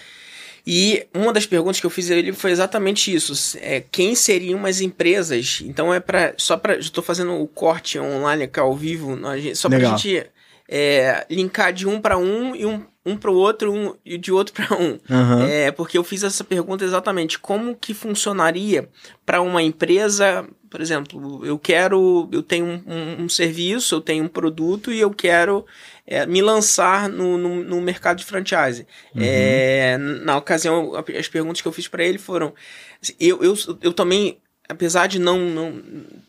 [0.65, 4.65] E uma das perguntas que eu fiz a ele foi exatamente isso: é, quem seriam
[4.65, 5.61] as empresas?
[5.63, 9.17] Então é para só para estou fazendo o corte online aqui ao vivo,
[9.55, 10.25] só para a gente
[10.71, 14.31] é, linkar de um para um e um, um para o outro um, e de
[14.31, 14.99] outro para um.
[15.09, 15.41] Uhum.
[15.43, 18.87] É, porque eu fiz essa pergunta exatamente como que funcionaria
[19.25, 24.23] para uma empresa, por exemplo, eu quero, eu tenho um, um, um serviço, eu tenho
[24.23, 25.65] um produto e eu quero
[26.05, 28.85] é, me lançar no, no, no, mercado de franchise.
[29.15, 29.21] Uhum.
[29.23, 32.53] É, na ocasião, as perguntas que eu fiz para ele foram:
[33.01, 34.37] assim, eu, eu, eu também,
[34.67, 35.81] apesar de não, não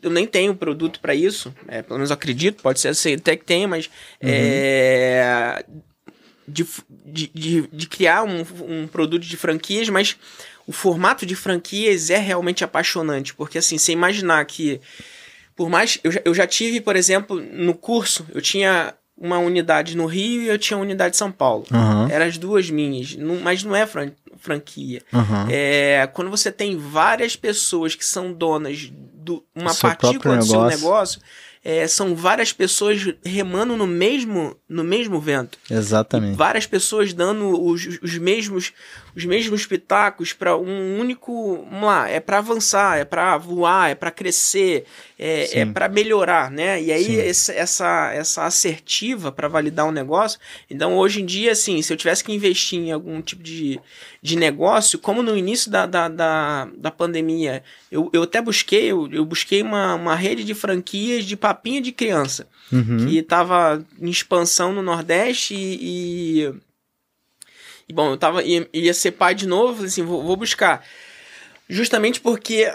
[0.03, 3.45] eu nem tenho produto para isso, é, pelo menos acredito, pode ser assim, até que
[3.45, 3.91] tenha, mas uhum.
[4.23, 5.65] é,
[6.47, 6.67] de,
[7.05, 10.17] de, de, de, criar um, um produto de franquias, mas
[10.67, 14.81] o formato de franquias é realmente apaixonante, porque assim, você imaginar que
[15.55, 19.97] por mais eu já, eu já tive, por exemplo, no curso, eu tinha uma unidade
[19.97, 21.65] no Rio e eu tinha uma unidade em São Paulo.
[21.71, 22.09] Uhum.
[22.09, 25.01] Eram as duas minhas, não, mas não é fran franquia.
[25.13, 25.47] Uhum.
[25.49, 31.21] É, quando você tem várias pessoas que são donas de uma partícula do seu negócio,
[31.65, 35.59] é, são várias pessoas remando no mesmo, no mesmo vento.
[35.71, 36.33] Exatamente.
[36.33, 38.73] E várias pessoas dando os, os mesmos
[39.15, 43.95] os mesmos pitacos para um único, vamos lá, é para avançar, é para voar, é
[43.95, 44.85] para crescer,
[45.19, 46.83] é, é para melhorar, né?
[46.83, 50.41] E aí esse, essa essa assertiva para validar um negócio.
[50.71, 53.79] Então hoje em dia, assim, se eu tivesse que investir em algum tipo de,
[54.23, 59.09] de negócio, como no início da, da, da, da pandemia, eu, eu até busquei, eu,
[59.13, 63.07] eu busquei uma, uma rede de franquias de papinha de criança uhum.
[63.07, 66.55] que estava em expansão no Nordeste e, e e
[67.93, 70.85] bom, eu tava, ia, ia ser pai de novo, falei assim, vou, vou, buscar.
[71.69, 72.73] Justamente porque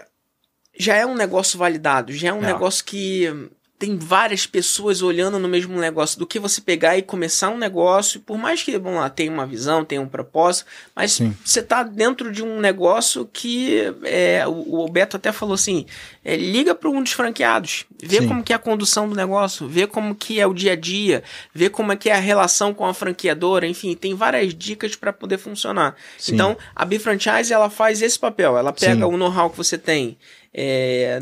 [0.77, 2.47] já é um negócio validado, já é um é.
[2.47, 3.49] negócio que
[3.79, 8.19] tem várias pessoas olhando no mesmo negócio do que você pegar e começar um negócio,
[8.19, 10.65] por mais que, vamos lá, tenha uma visão, tenha um propósito,
[10.95, 11.35] mas Sim.
[11.45, 15.85] você está dentro de um negócio que é, o, o Beto até falou assim,
[16.25, 18.27] é, liga para um dos franqueados, vê Sim.
[18.27, 21.23] como que é a condução do negócio, vê como que é o dia a dia,
[21.53, 25.13] vê como é que é a relação com a franqueadora, enfim, tem várias dicas para
[25.13, 25.95] poder funcionar.
[26.17, 26.33] Sim.
[26.33, 30.17] Então, a B-Franchise, ela faz esse papel, ela pega o know-how que você tem,
[30.53, 31.19] é,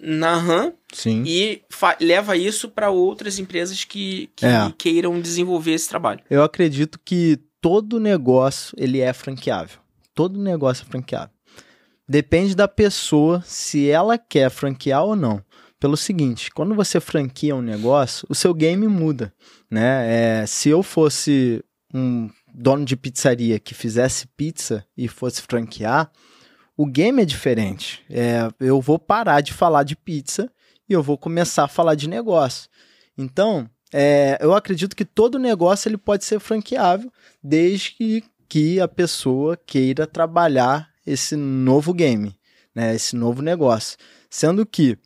[0.00, 1.22] na RAM Sim.
[1.26, 1.62] e
[2.00, 4.72] leva isso para outras empresas que, que é.
[4.76, 6.20] queiram desenvolver esse trabalho.
[6.30, 9.78] Eu acredito que todo negócio ele é franqueável.
[10.14, 11.30] Todo negócio é franqueável.
[12.08, 15.42] Depende da pessoa se ela quer franquear ou não.
[15.78, 19.32] Pelo seguinte, quando você franquia um negócio, o seu game muda,
[19.70, 20.40] né?
[20.40, 21.62] É, se eu fosse
[21.94, 26.10] um dono de pizzaria que fizesse pizza e fosse franquear,
[26.78, 28.04] o game é diferente.
[28.08, 30.48] É, eu vou parar de falar de pizza
[30.88, 32.70] e eu vou começar a falar de negócio.
[33.18, 37.12] Então, é, eu acredito que todo negócio ele pode ser franqueável,
[37.42, 42.38] desde que, que a pessoa queira trabalhar esse novo game,
[42.72, 43.98] né, esse novo negócio.
[44.30, 44.96] Sendo que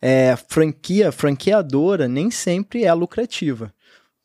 [0.00, 3.72] é, franquia, franqueadora nem sempre é lucrativa.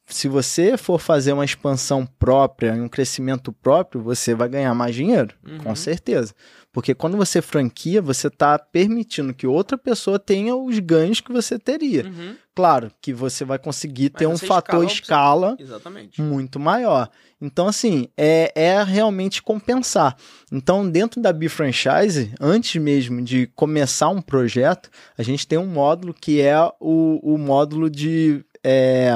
[0.08, 5.36] Se você for fazer uma expansão própria, um crescimento próprio, você vai ganhar mais dinheiro,
[5.46, 5.60] uhum.
[5.60, 6.34] com certeza.
[6.78, 11.58] Porque quando você franquia, você está permitindo que outra pessoa tenha os ganhos que você
[11.58, 12.06] teria.
[12.06, 12.36] Uhum.
[12.56, 17.10] Claro que você vai conseguir ter um fator escala, escala muito maior.
[17.42, 20.16] Então, assim, é, é realmente compensar.
[20.52, 26.14] Então, dentro da B-Franchise, antes mesmo de começar um projeto, a gente tem um módulo
[26.14, 28.46] que é o, o módulo de.
[28.64, 29.14] É,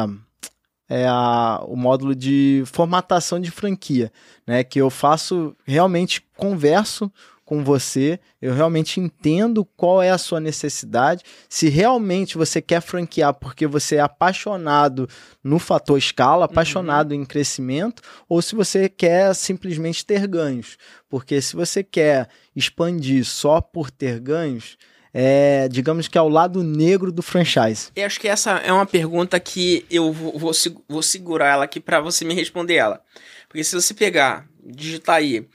[0.90, 4.12] é a, o módulo de formatação de franquia,
[4.48, 4.64] né?
[4.64, 7.12] Que eu faço realmente converso
[7.52, 11.22] com você, eu realmente entendo qual é a sua necessidade.
[11.50, 15.06] Se realmente você quer franquear porque você é apaixonado
[15.44, 17.24] no fator escala, apaixonado uhum.
[17.24, 20.78] em crescimento, ou se você quer simplesmente ter ganhos.
[21.10, 24.78] Porque se você quer expandir só por ter ganhos,
[25.14, 27.92] é, digamos que é o lado negro do franchise?
[27.94, 30.52] Eu acho que essa é uma pergunta que eu vou, vou,
[30.88, 33.02] vou segurar ela aqui para você me responder ela.
[33.50, 35.46] Porque se você pegar, digitar aí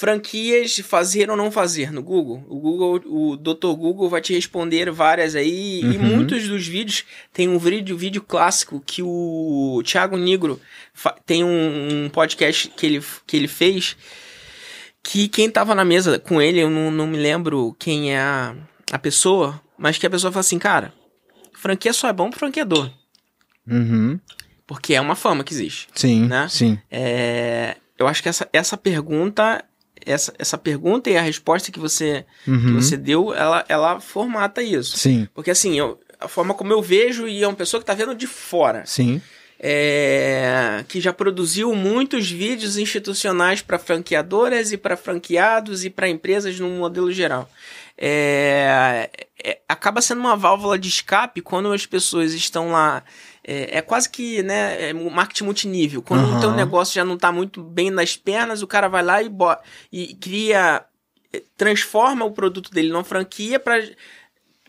[0.00, 2.42] franquias fazer ou não fazer no Google.
[2.48, 3.76] O Google, o Dr.
[3.76, 5.92] Google vai te responder várias aí uhum.
[5.92, 10.58] e muitos dos vídeos tem um vídeo, vídeo clássico que o Thiago Negro
[11.26, 13.94] tem um, um, podcast que ele, que ele fez
[15.02, 18.56] que quem tava na mesa com ele, eu não, não me lembro quem é a,
[18.90, 20.94] a pessoa, mas que a pessoa fala assim, cara,
[21.52, 22.90] franquia só é bom pro franqueador.
[23.68, 24.18] Uhum.
[24.66, 25.88] Porque é uma fama que existe.
[25.94, 26.48] Sim, Né?
[26.48, 26.78] sim.
[26.90, 29.62] É, eu acho que essa, essa pergunta,
[30.06, 32.74] essa, essa pergunta e a resposta que você, que Uhum.
[32.80, 34.96] você deu, ela, ela formata isso.
[34.98, 37.94] Sim, Porque assim, eu- a forma como eu vejo e é uma pessoa que tá
[37.94, 39.20] vendo de fora, sim.
[39.58, 46.58] é, que já produziu muitos vídeos institucionais para franqueadoras e para franqueados e para empresas
[46.60, 47.48] no modelo geral.
[48.02, 49.10] É,
[49.44, 53.02] é, acaba sendo uma válvula de escape quando as pessoas estão lá.
[53.42, 56.02] É, é quase que né, é marketing multinível.
[56.02, 59.22] Quando o teu negócio já não está muito bem nas pernas, o cara vai lá
[59.22, 59.30] e,
[59.90, 60.84] e cria.
[61.32, 63.82] é, transforma o produto dele numa franquia para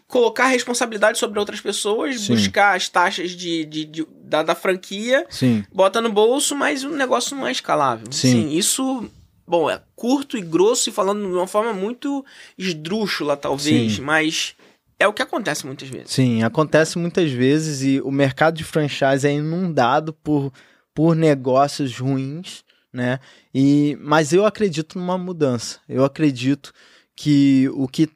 [0.07, 2.33] colocar responsabilidade sobre outras pessoas, Sim.
[2.35, 5.63] buscar as taxas de, de- de- da, da franquia, Sim.
[5.73, 8.05] bota no bolso, mas o negócio não é escalável.
[8.11, 8.27] Sim.
[8.29, 9.09] Assim, isso,
[9.47, 12.25] bom, é curto e grosso e falando de uma forma muito
[12.57, 14.01] esdrúxula, talvez, Sim.
[14.01, 14.53] mas
[15.01, 16.11] é o que acontece muitas vezes.
[16.11, 20.53] Sim, acontece muitas vezes e o mercado de franchise é inundado por,
[20.93, 23.19] por negócios ruins, né?
[23.53, 25.79] E, mas eu acredito numa mudança.
[25.89, 26.71] Eu acredito
[27.15, 28.09] que o que,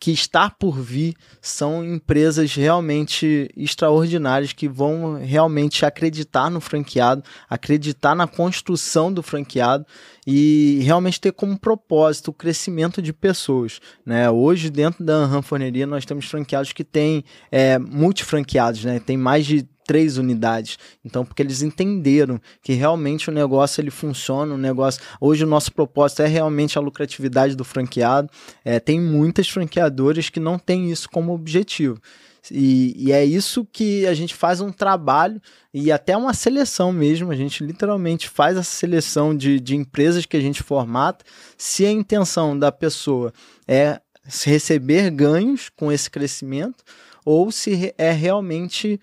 [0.00, 8.14] que está por vir são empresas realmente extraordinárias que vão realmente acreditar no franqueado, acreditar
[8.14, 9.84] na construção do franqueado
[10.26, 13.80] e realmente ter como propósito o crescimento de pessoas.
[14.06, 14.30] Né?
[14.30, 19.00] Hoje, dentro da Anham Forneria, nós temos franqueados que têm é, multifranqueados, né?
[19.00, 20.78] tem mais de três unidades.
[21.02, 25.00] Então, porque eles entenderam que realmente o negócio ele funciona, o negócio.
[25.18, 28.28] Hoje o nosso propósito é realmente a lucratividade do franqueado.
[28.62, 31.98] É, tem muitas franqueadoras que não têm isso como objetivo.
[32.50, 35.40] E, e é isso que a gente faz um trabalho
[35.72, 37.30] e até uma seleção mesmo.
[37.30, 41.24] A gente literalmente faz essa seleção de, de empresas que a gente formata.
[41.56, 43.32] Se a intenção da pessoa
[43.66, 44.00] é
[44.44, 46.84] receber ganhos com esse crescimento,
[47.24, 48.98] ou se é realmente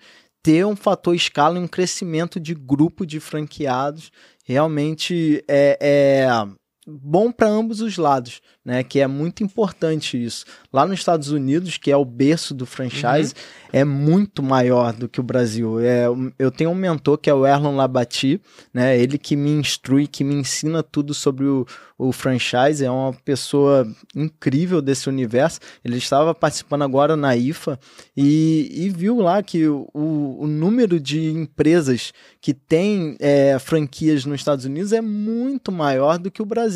[0.46, 4.12] ter um fator escala e um crescimento de grupo de franqueados
[4.44, 6.28] realmente é, é
[6.86, 8.84] bom para ambos os lados, né?
[8.84, 10.44] Que é muito importante isso.
[10.72, 13.34] Lá nos Estados Unidos, que é o berço do franchise,
[13.72, 15.80] é muito maior do que o Brasil.
[15.80, 16.06] É,
[16.38, 18.40] eu tenho um mentor que é o Erlon Labati,
[18.72, 18.96] né?
[18.98, 21.66] Ele que me instrui, que me ensina tudo sobre o,
[21.98, 22.84] o franchise.
[22.84, 25.58] É uma pessoa incrível desse universo.
[25.84, 27.78] Ele estava participando agora na IFA
[28.16, 34.40] e, e viu lá que o, o número de empresas que tem é, franquias nos
[34.40, 36.75] Estados Unidos é muito maior do que o Brasil.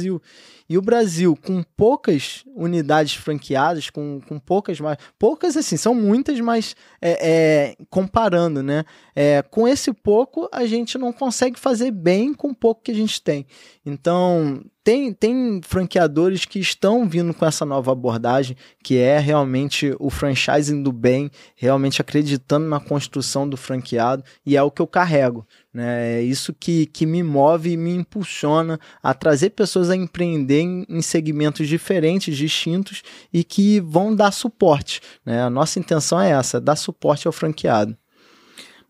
[0.68, 4.98] E o Brasil, com poucas unidades franqueadas, com, com poucas mais.
[5.18, 8.84] Poucas, assim, são muitas, mas é, é, comparando, né?
[9.22, 12.94] É, com esse pouco, a gente não consegue fazer bem com o pouco que a
[12.94, 13.44] gente tem.
[13.84, 20.08] Então, tem, tem franqueadores que estão vindo com essa nova abordagem, que é realmente o
[20.08, 25.46] franchising do bem, realmente acreditando na construção do franqueado, e é o que eu carrego.
[25.70, 26.20] Né?
[26.20, 30.86] É isso que, que me move e me impulsiona a trazer pessoas a empreender em,
[30.88, 35.02] em segmentos diferentes, distintos, e que vão dar suporte.
[35.26, 35.42] Né?
[35.42, 37.99] A nossa intenção é essa, dar suporte ao franqueado.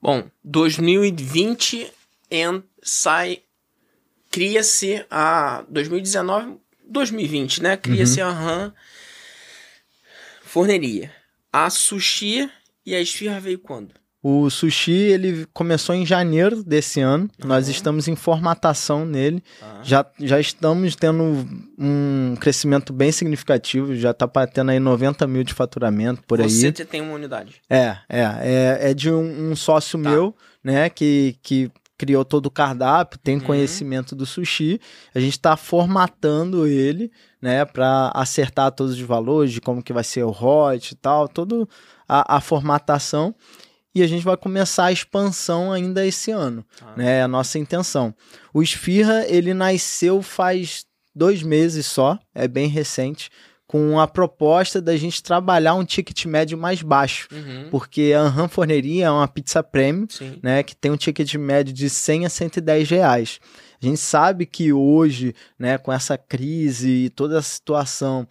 [0.01, 1.93] Bom, 2020
[2.31, 3.43] en- sai.
[4.31, 5.65] Cria-se a.
[5.69, 6.59] 2019.
[6.87, 7.77] 2020, né?
[7.77, 8.73] Cria-se a RAM
[10.43, 11.13] Forneria.
[11.53, 12.51] A Sushi
[12.85, 13.95] e a Esfirra veio quando?
[14.23, 17.29] O sushi ele começou em janeiro desse ano.
[17.43, 17.71] Nós Uhum.
[17.71, 19.43] estamos em formatação nele.
[19.59, 19.81] Tá.
[19.83, 21.23] Já, já estamos tendo
[21.79, 23.95] um crescimento bem significativo.
[23.95, 26.73] Já está batendo aí 90 mil de faturamento por Você aí.
[26.73, 27.63] te- tem uma unidade.
[27.71, 30.11] É, é, é, é de um, um sócio Tá.
[30.11, 33.41] meu, né, que, que criou todo o cardápio, tem Uhum.
[33.45, 34.79] conhecimento do sushi.
[35.15, 37.11] A gente está formatando ele,
[37.41, 41.27] né, para acertar todos os valores de como que vai ser o hot e tal,
[41.29, 41.67] toda
[42.07, 43.35] a, a formatação.
[43.95, 46.95] E a gente vai começar a expansão ainda esse ano, Tá.
[46.97, 48.15] né, é a nossa intenção.
[48.55, 50.85] O Esfirra, ele nasceu faz
[51.15, 53.31] dois meses só, é bem recente,
[53.67, 57.69] com a proposta da gente trabalhar um ticket médio mais baixo Uhum.
[57.71, 60.39] porque a Anham Forneria é uma pizza premium, Sim.
[60.43, 63.39] né, que tem um ticket médio de 100 a 110 reais.
[63.83, 68.27] A gente sabe que hoje, né, com essa crise e toda a situação,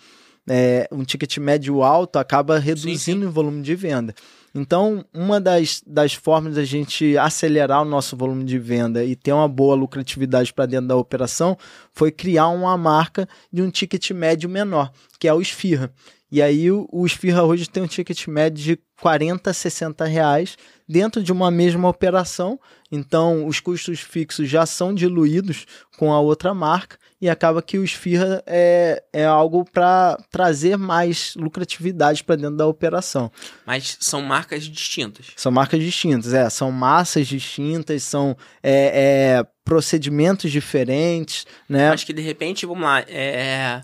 [0.47, 3.25] é, um ticket médio alto acaba reduzindo sim.
[3.25, 4.13] o volume de venda.
[4.53, 9.31] Então, uma das, das formas da gente acelerar o nosso volume de venda e ter
[9.31, 11.57] uma boa lucratividade para dentro da operação
[11.93, 15.91] foi criar uma marca de um ticket médio menor, que é o Esfirra.
[16.31, 21.21] E aí o, o esfirra hoje tem um ticket médio de 40, 60 reais dentro
[21.21, 22.59] de uma mesma operação.
[22.91, 25.65] Então, os custos fixos já são diluídos
[25.97, 31.35] com a outra marca e acaba que o esfirra é, é algo para trazer mais
[31.35, 33.31] lucratividade para dentro da operação.
[33.65, 35.27] Mas são marcas distintas.
[35.35, 36.49] São marcas distintas, é.
[36.49, 41.89] São massas distintas, são é, é, procedimentos diferentes, né?
[41.89, 43.81] Acho que de repente, vamos lá, é,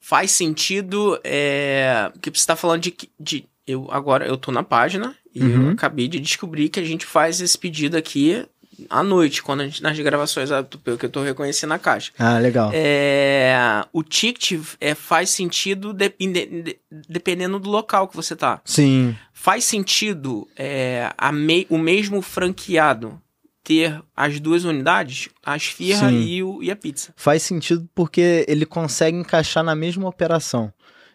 [0.00, 5.14] faz sentido é, que você está falando de, de eu agora eu tô na página
[5.34, 5.66] e uhum.
[5.66, 8.44] eu acabei de descobrir que a gente faz esse pedido aqui
[8.88, 12.12] à noite, quando a gente, nas gravações, ah, pelo que eu tô reconhecendo na caixa.
[12.18, 12.70] Ah, legal.
[12.72, 18.60] É, o ticket é, faz sentido de, de, dependendo do local que você tá.
[18.64, 19.16] Sim.
[19.32, 21.30] Faz sentido é, a
[21.68, 23.20] o mesmo franqueado
[23.68, 27.12] ter as duas unidades, a esfirra e, o, e a pizza.
[27.14, 30.72] Faz sentido porque ele consegue encaixar na mesma operação.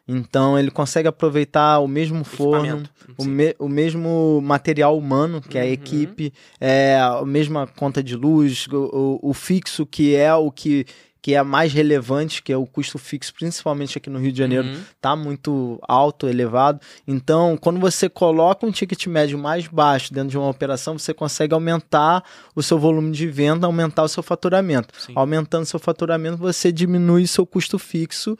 [0.07, 2.83] Então ele consegue aproveitar o mesmo forno,
[3.17, 5.71] o, me, o mesmo material humano, que é a uhum.
[5.71, 10.85] equipe, é, a mesma conta de luz, o, o, o fixo, que é o que
[11.23, 14.67] que é mais relevante, que é o custo fixo, principalmente aqui no Rio de Janeiro,
[14.67, 14.81] uhum.
[14.99, 16.81] tá muito alto, elevado.
[17.07, 21.53] Então, quando você coloca um ticket médio mais baixo dentro de uma operação, você consegue
[21.53, 22.21] aumentar
[22.53, 24.93] o seu volume de venda, aumentar o seu faturamento.
[24.99, 25.13] Sim.
[25.15, 28.37] Aumentando seu faturamento, você diminui seu custo fixo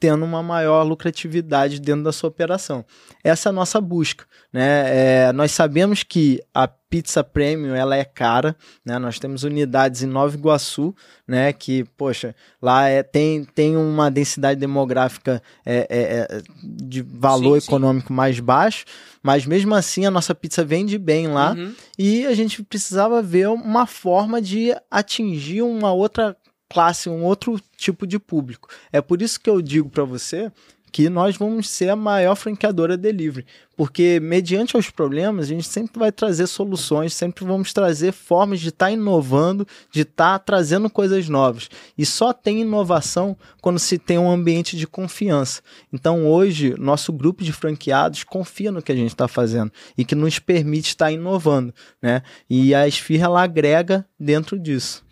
[0.00, 2.84] tendo uma maior lucratividade dentro da sua operação.
[3.22, 4.24] Essa é a nossa busca.
[4.52, 5.26] Né?
[5.26, 8.98] É, nós sabemos que a pizza premium ela é cara, né?
[8.98, 10.94] Nós temos unidades em Nova Iguaçu,
[11.26, 11.52] né?
[11.52, 17.66] Que, poxa, lá é, tem, tem uma densidade demográfica é, é, é de valor sim,
[17.66, 18.14] econômico sim.
[18.14, 18.86] mais baixo,
[19.22, 21.74] mas mesmo assim a nossa pizza vende bem lá uhum.
[21.98, 26.34] e a gente precisava ver uma forma de atingir uma outra
[26.68, 28.68] classe, um outro tipo de público.
[28.92, 30.52] É por isso que eu digo para você
[30.90, 33.46] que nós vamos ser a maior franqueadora delivery,
[33.78, 38.70] porque mediante os problemas a gente sempre vai trazer soluções, sempre vamos trazer formas de
[38.70, 41.70] estar tá inovando, de estar tá trazendo coisas novas.
[41.96, 45.62] E só tem inovação quando se tem um ambiente de confiança.
[45.92, 50.16] Então hoje nosso grupo de franqueados confia no que a gente está fazendo e que
[50.16, 51.72] nos permite estar tá inovando,
[52.02, 52.22] né?
[52.50, 55.04] E a Esfirra ela agrega dentro disso.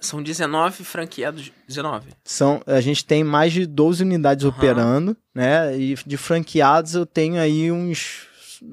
[0.00, 2.08] São 19 franqueados, 19?
[2.24, 4.50] São, a gente tem mais de 12 unidades uhum.
[4.50, 5.78] operando, né?
[5.78, 8.26] E de franqueados eu tenho aí uns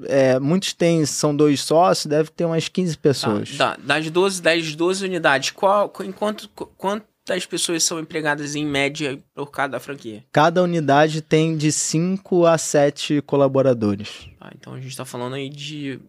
[0.06, 3.56] é, muitos têm, são dois sócios, deve ter umas 15 pessoas.
[3.56, 9.48] Tá, das 12, das 12 unidades, qual, enquanto, quantas pessoas são empregadas em média por
[9.52, 10.24] cada franquia?
[10.32, 14.28] Cada unidade tem de 5 a 7 colaboradores.
[14.40, 16.00] Ah, então a gente está falando aí de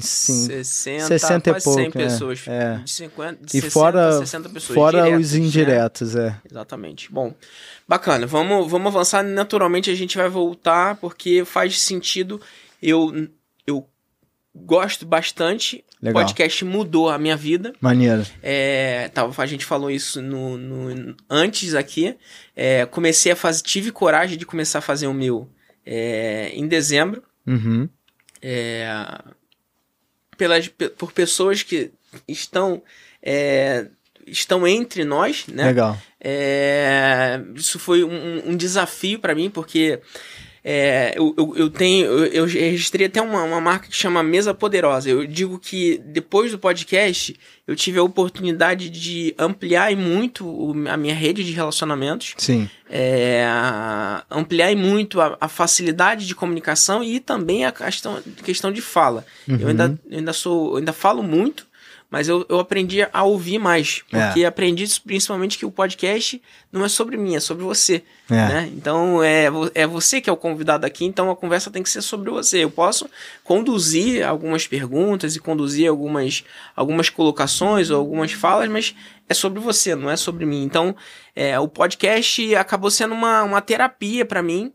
[0.00, 0.46] Sim.
[0.46, 2.44] 60, 60 e pouco, 100 pessoas.
[2.46, 2.76] É.
[2.76, 4.74] De 50, de e 60 fora, 60 pessoas.
[4.74, 5.38] Fora diretas, os né?
[5.38, 6.40] indiretos, né?
[6.44, 6.48] é.
[6.48, 7.12] Exatamente.
[7.12, 7.34] Bom,
[7.92, 8.26] bacana.
[8.26, 9.22] Vamos, vamos avançar.
[9.22, 12.40] Naturalmente a gente vai voltar porque faz sentido.
[12.82, 13.28] Eu,
[13.66, 13.86] eu
[14.54, 15.84] gosto bastante.
[16.00, 16.22] Legal.
[16.22, 17.74] O podcast mudou a minha vida.
[17.80, 18.26] Maneiro.
[18.42, 22.16] É, tá, a gente falou isso no, no antes aqui.
[22.56, 23.62] É, comecei a fazer.
[23.62, 25.48] Tive coragem de começar a fazer o meu
[25.84, 27.22] é, em dezembro.
[27.46, 27.88] Uhum.
[28.40, 28.88] É,
[30.38, 30.66] pelas,
[30.96, 31.92] por pessoas que
[32.26, 32.82] estão
[33.22, 33.86] é,
[34.26, 35.66] estão entre nós, né?
[35.66, 35.98] Legal.
[36.20, 40.00] É, isso foi um, um desafio para mim, porque
[40.64, 42.06] é, eu, eu, eu, tenho.
[42.06, 45.10] Eu, eu registrei até uma, uma marca que chama Mesa Poderosa.
[45.10, 51.14] Eu digo que depois do podcast eu tive a oportunidade de ampliar muito a minha
[51.14, 52.34] rede de relacionamentos.
[52.38, 52.70] Sim.
[52.88, 53.44] É,
[54.30, 59.26] ampliar muito a, a, facilidade de comunicação e também a questão, questão de fala.
[59.48, 59.56] Uhum.
[59.58, 60.72] Eu, ainda, eu ainda sou.
[60.72, 61.66] Eu ainda falo muito
[62.12, 64.02] mas eu, eu aprendi a ouvir mais.
[64.02, 64.44] Porque é.
[64.44, 68.02] aprendi principalmente que o podcast não é sobre mim, é sobre você.
[68.28, 68.34] É.
[68.34, 68.70] Né?
[68.76, 72.02] Então é, é você que é o convidado aqui, então a conversa tem que ser
[72.02, 72.62] sobre você.
[72.62, 73.08] Eu posso
[73.42, 76.44] conduzir algumas perguntas e conduzir algumas,
[76.76, 78.94] algumas colocações ou algumas falas, mas
[79.26, 80.64] é sobre você, não é sobre mim.
[80.64, 80.94] Então
[81.34, 84.70] é, o podcast acabou sendo uma, uma terapia para mim.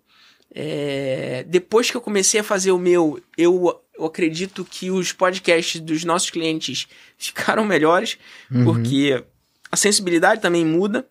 [0.56, 5.82] É, depois que eu comecei a fazer o meu, eu eu acredito que os podcasts
[5.82, 6.88] dos nossos clientes
[7.18, 8.18] ficaram melhores,
[8.52, 8.64] uhum.
[8.64, 9.24] porque
[9.72, 11.06] a sensibilidade também muda.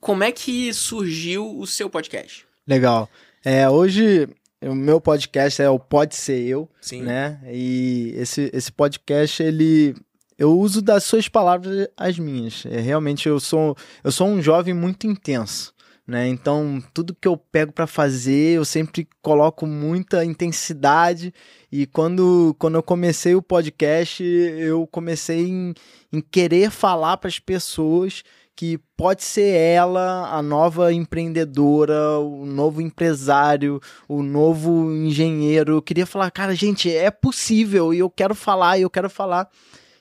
[0.00, 2.44] Como é que surgiu o seu podcast?
[2.66, 3.08] Legal.
[3.44, 4.28] É, hoje
[4.60, 7.02] o meu podcast é o Pode Ser Eu, Sim.
[7.02, 7.40] né?
[7.46, 9.94] E esse, esse podcast, ele...
[10.38, 12.64] Eu uso das suas palavras as minhas.
[12.66, 15.72] É, realmente, eu sou, eu sou um jovem muito intenso
[16.12, 16.28] né?
[16.28, 21.32] Então, tudo que eu pego para fazer, eu sempre coloco muita intensidade.
[21.72, 25.72] E quando, quando eu comecei o podcast, eu comecei em,
[26.12, 28.22] em querer falar para as pessoas
[28.54, 35.76] que pode ser ela a nova empreendedora, o novo empresário, o novo engenheiro.
[35.76, 39.48] Eu queria falar, cara, gente, é possível e eu quero falar, e eu quero falar.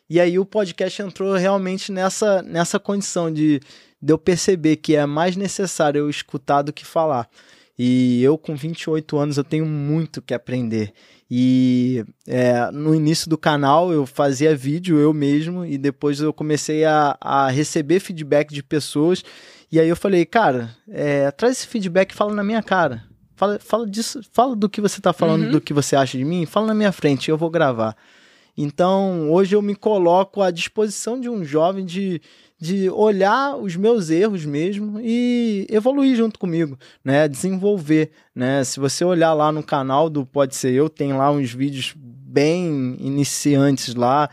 [0.09, 3.61] E aí o podcast entrou realmente nessa, nessa condição de,
[4.01, 7.29] de eu perceber que é mais necessário eu escutar do que falar.
[7.77, 10.93] E eu, com 28 anos, eu tenho muito que aprender.
[11.29, 16.83] E é, no início do canal eu fazia vídeo eu mesmo, e depois eu comecei
[16.83, 19.23] a, a receber feedback de pessoas.
[19.71, 23.03] E aí eu falei, cara, é, traz esse feedback e fala na minha cara.
[23.33, 25.51] Fala, fala disso, fala do que você está falando, uhum.
[25.51, 27.95] do que você acha de mim, fala na minha frente, eu vou gravar.
[28.57, 32.21] Então, hoje eu me coloco à disposição de um jovem de,
[32.61, 37.27] de olhar os meus erros mesmo e evoluir junto comigo, né?
[37.27, 38.63] Desenvolver, né?
[38.63, 42.95] Se você olhar lá no canal do Pode Ser Eu, tem lá uns vídeos bem
[42.99, 44.29] iniciantes lá,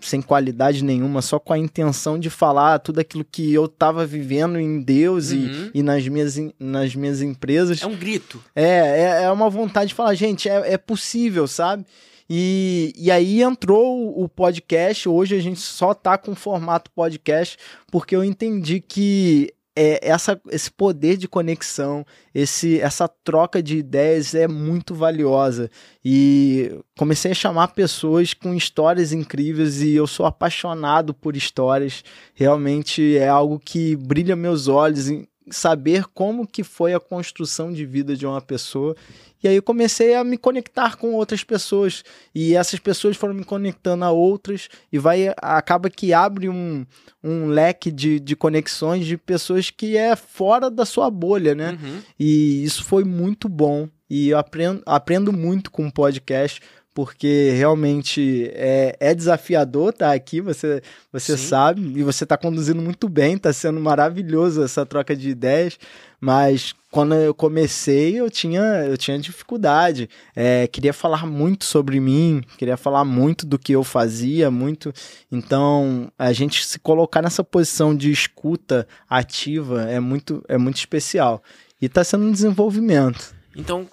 [0.00, 4.58] sem qualidade nenhuma, só com a intenção de falar tudo aquilo que eu estava vivendo
[4.58, 5.70] em Deus uhum.
[5.72, 7.80] e, e nas, minhas, nas minhas empresas.
[7.80, 8.42] É um grito.
[8.56, 11.86] É, é, é uma vontade de falar, gente, é, é possível, sabe?
[12.28, 15.08] E, e aí entrou o podcast.
[15.08, 17.56] Hoje a gente só tá com formato podcast
[17.90, 22.04] porque eu entendi que é, essa, esse poder de conexão,
[22.34, 25.70] esse, essa troca de ideias é muito valiosa.
[26.04, 32.02] E comecei a chamar pessoas com histórias incríveis e eu sou apaixonado por histórias.
[32.34, 37.86] Realmente é algo que brilha meus olhos em saber como que foi a construção de
[37.86, 38.96] vida de uma pessoa
[39.42, 42.02] e aí eu comecei a me conectar com outras pessoas.
[42.34, 44.68] E essas pessoas foram me conectando a outras.
[44.92, 46.84] E vai acaba que abre um,
[47.22, 51.78] um leque de, de conexões de pessoas que é fora da sua bolha, né?
[51.80, 52.00] Uhum.
[52.18, 53.88] E isso foi muito bom.
[54.10, 56.60] E eu aprendo, aprendo muito com o podcast
[56.98, 60.82] porque realmente é, é desafiador estar tá aqui, você,
[61.12, 65.78] você sabe, e você está conduzindo muito bem, está sendo maravilhoso essa troca de ideias,
[66.20, 72.42] mas quando eu comecei eu tinha, eu tinha dificuldade, é, queria falar muito sobre mim,
[72.56, 74.92] queria falar muito do que eu fazia, muito,
[75.30, 81.44] então a gente se colocar nessa posição de escuta ativa é muito, é muito especial,
[81.80, 83.36] e está sendo um desenvolvimento.
[83.54, 83.88] Então,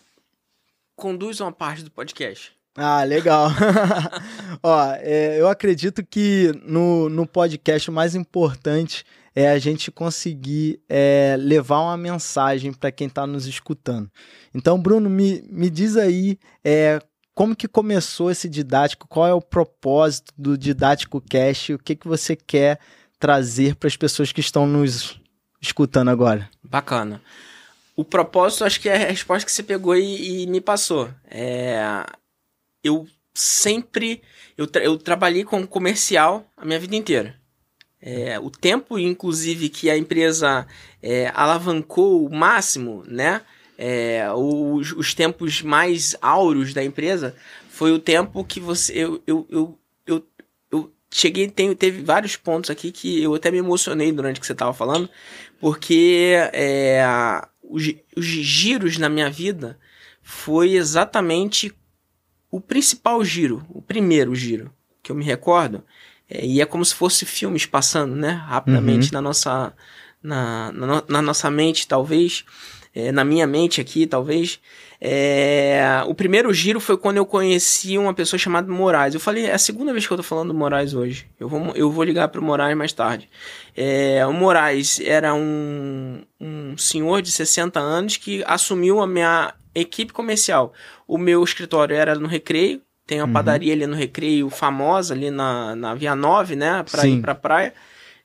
[0.95, 2.54] conduz uma parte do podcast.
[2.77, 3.49] Ah, legal.
[4.61, 10.81] Ó, é, eu acredito que no, no podcast o mais importante é a gente conseguir
[10.89, 14.09] é, levar uma mensagem para quem está nos escutando.
[14.53, 16.99] Então, Bruno, me, me diz aí é,
[17.33, 22.07] como que começou esse didático, qual é o propósito do Didático Cast, o que, que
[22.07, 22.79] você quer
[23.17, 25.19] trazer para as pessoas que estão nos
[25.61, 26.49] escutando agora?
[26.61, 27.21] Bacana.
[27.95, 31.09] O propósito, acho que é a resposta que você pegou e, e me passou.
[31.29, 32.05] É
[32.85, 34.21] eu sempre.
[34.57, 37.35] Eu, tra eu trabalhei com comercial a minha vida inteira.
[38.01, 40.67] É, o tempo, inclusive, que a empresa
[41.01, 43.41] é, alavancou o máximo, né?
[43.77, 47.35] É, os, os, tempos mais áureos da empresa
[47.67, 48.93] foi o tempo que você.
[48.93, 50.27] Eu, eu, eu, eu,
[50.71, 54.53] eu cheguei, tenho, teve vários pontos aqui que eu até me emocionei durante que você
[54.53, 55.09] estava falando,
[55.59, 57.03] porque é,
[57.63, 57.83] os,
[58.15, 59.77] os giros na minha vida
[60.21, 61.73] foi exatamente
[62.55, 64.71] o principal giro, o primeiro giro
[65.03, 65.83] que eu me recordo,
[66.29, 69.13] é, e é como se fosse filmes passando, né, rapidamente uhum.
[69.13, 69.73] na nossa
[70.23, 72.45] na, na, na, nossa mente, talvez,
[72.95, 74.59] é, na minha mente aqui, talvez.
[74.99, 79.13] É, o primeiro giro foi quando eu conheci uma pessoa chamada Moraes.
[79.13, 81.27] Eu falei, é a segunda vez que eu tô falando do Moraes hoje.
[81.39, 83.29] Eu vou, eu vou ligar pro Moraes mais tarde.
[83.75, 90.13] É, o Moraes era um, um senhor de 60 anos que assumiu a minha equipe
[90.13, 90.73] comercial.
[91.07, 93.33] O meu escritório era no Recreio, tem uma uhum.
[93.33, 96.83] padaria ali no Recreio famosa, ali na, na Via 9, né?
[96.89, 97.17] Pra Sim.
[97.17, 97.73] ir pra praia.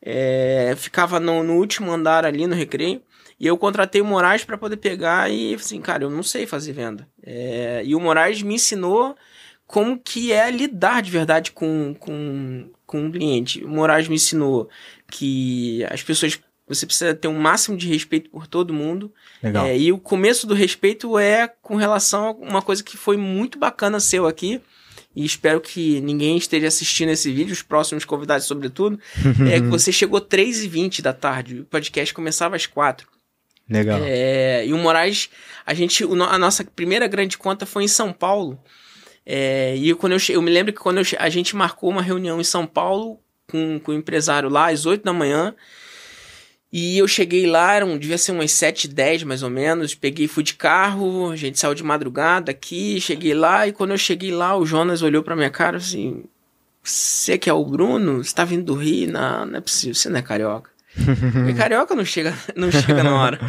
[0.02, 3.02] É, ficava no, no, último andar ali no Recreio.
[3.38, 6.72] E eu contratei o Moraes para poder pegar e assim, cara, eu não sei fazer
[6.72, 7.06] venda.
[7.22, 9.16] É, e o Moraes me ensinou
[9.66, 13.64] como que é lidar de verdade com, com, com um cliente.
[13.64, 14.68] O Moraes me ensinou
[15.10, 16.40] que as pessoas
[16.74, 19.12] você precisa ter um máximo de respeito por todo mundo.
[19.42, 19.66] Legal.
[19.66, 23.58] É, e o começo do respeito é com relação a uma coisa que foi muito
[23.58, 24.60] bacana seu aqui.
[25.14, 29.00] E espero que ninguém esteja assistindo esse vídeo, os próximos convidados, sobretudo.
[29.50, 31.60] é que você chegou 3h20 da tarde.
[31.60, 33.08] O podcast começava às 4
[33.68, 34.00] Legal.
[34.02, 35.30] É, e o Moraes,
[35.64, 38.60] a gente, a nossa primeira grande conta foi em São Paulo.
[39.24, 42.40] É, e quando eu, eu me lembro que quando eu, a gente marcou uma reunião
[42.40, 45.54] em São Paulo com, com o empresário lá às 8 da manhã.
[46.72, 49.94] E eu cheguei lá, eram, devia ser umas 7, 10 mais ou menos.
[49.94, 53.66] Peguei, fui de carro, a gente saiu de madrugada aqui, cheguei lá.
[53.66, 56.24] E quando eu cheguei lá, o Jonas olhou pra minha cara assim:
[56.82, 58.22] Você que é o Bruno?
[58.22, 59.10] Você tá vindo do Rio?
[59.10, 60.70] Não, não é possível, você não é carioca.
[60.94, 63.40] Porque carioca não chega, não chega na hora.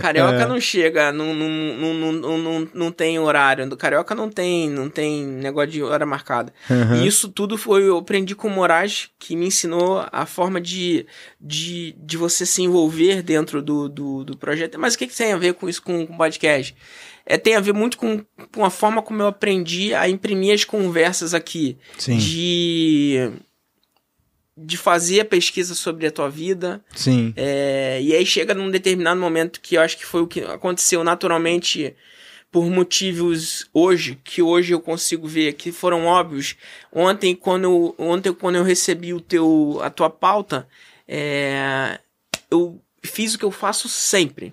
[0.00, 0.46] Carioca é.
[0.46, 3.76] não chega, não, não, não, não, não, não tem horário.
[3.76, 6.52] Carioca não tem, não tem negócio de hora marcada.
[6.68, 6.96] Uhum.
[6.96, 11.06] E isso tudo foi, eu aprendi com o Moraes, que me ensinou a forma de,
[11.40, 14.78] de, de você se envolver dentro do, do, do projeto.
[14.78, 16.76] Mas o que, que tem a ver com isso com o podcast?
[17.24, 20.64] É, tem a ver muito com, com a forma como eu aprendi a imprimir as
[20.64, 21.78] conversas aqui.
[21.96, 22.16] Sim.
[22.16, 23.30] De
[24.56, 26.82] de fazer a pesquisa sobre a tua vida.
[26.94, 27.32] Sim.
[27.36, 31.02] É, e aí chega num determinado momento que eu acho que foi o que aconteceu
[31.02, 31.94] naturalmente
[32.50, 36.56] por motivos hoje, que hoje eu consigo ver que foram óbvios.
[36.92, 40.66] Ontem, quando eu, ontem, quando eu recebi o teu, a tua pauta,
[41.06, 42.00] é,
[42.50, 44.52] eu fiz o que eu faço sempre,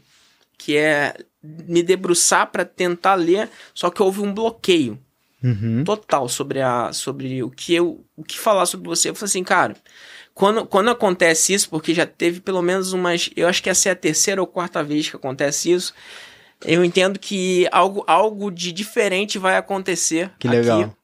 [0.57, 4.99] que é me debruçar para tentar ler, só que houve um bloqueio
[5.43, 5.83] uhum.
[5.83, 9.09] total sobre, a, sobre o que eu o que falar sobre você.
[9.09, 9.75] Eu falei assim, cara,
[10.33, 13.29] quando, quando acontece isso, porque já teve pelo menos umas.
[13.35, 15.93] Eu acho que essa é a terceira ou quarta vez que acontece isso.
[16.65, 20.31] Eu entendo que algo, algo de diferente vai acontecer.
[20.39, 20.81] Que legal.
[20.81, 20.97] Aqui.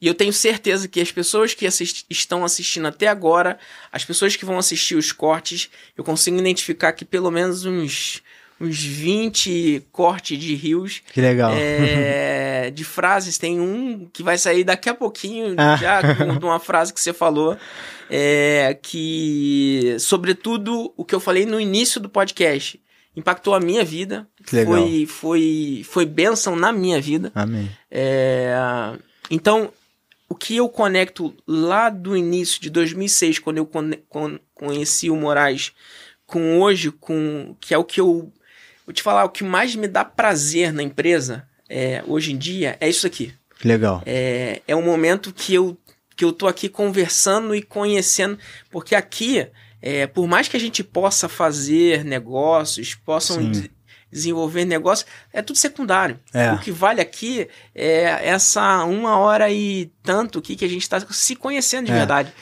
[0.00, 3.56] E eu tenho certeza que as pessoas que assist estão assistindo até agora,
[3.92, 8.20] as pessoas que vão assistir os cortes, eu consigo identificar que pelo menos uns
[8.62, 11.02] uns 20 cortes de rios.
[11.12, 11.52] Que legal.
[11.52, 13.36] É, de frases.
[13.36, 15.76] Tem um que vai sair daqui a pouquinho, ah.
[15.76, 17.56] já de uma frase que você falou.
[18.08, 22.80] É, que, sobretudo, o que eu falei no início do podcast
[23.16, 24.28] impactou a minha vida.
[24.46, 24.74] Que legal.
[24.74, 27.32] Foi, foi, foi bênção na minha vida.
[27.34, 27.68] Amém.
[27.90, 28.54] É,
[29.28, 29.72] então,
[30.28, 33.68] o que eu conecto lá do início de 2006, quando eu
[34.54, 35.72] conheci o Moraes,
[36.26, 38.32] com hoje, com que é o que eu
[38.86, 42.76] Vou te falar, o que mais me dá prazer na empresa é, hoje em dia
[42.80, 43.32] é isso aqui.
[43.64, 44.02] Legal.
[44.04, 45.78] É, é um momento que eu,
[46.16, 48.38] que eu tô aqui conversando e conhecendo,
[48.70, 49.46] porque aqui,
[49.80, 53.50] é, por mais que a gente possa fazer negócios, possam
[54.12, 56.20] desenvolver negócios, é tudo secundário.
[56.34, 56.52] É.
[56.52, 61.00] O que vale aqui é essa uma hora e tanto aqui que a gente está
[61.00, 61.96] se conhecendo de é.
[61.96, 62.32] verdade.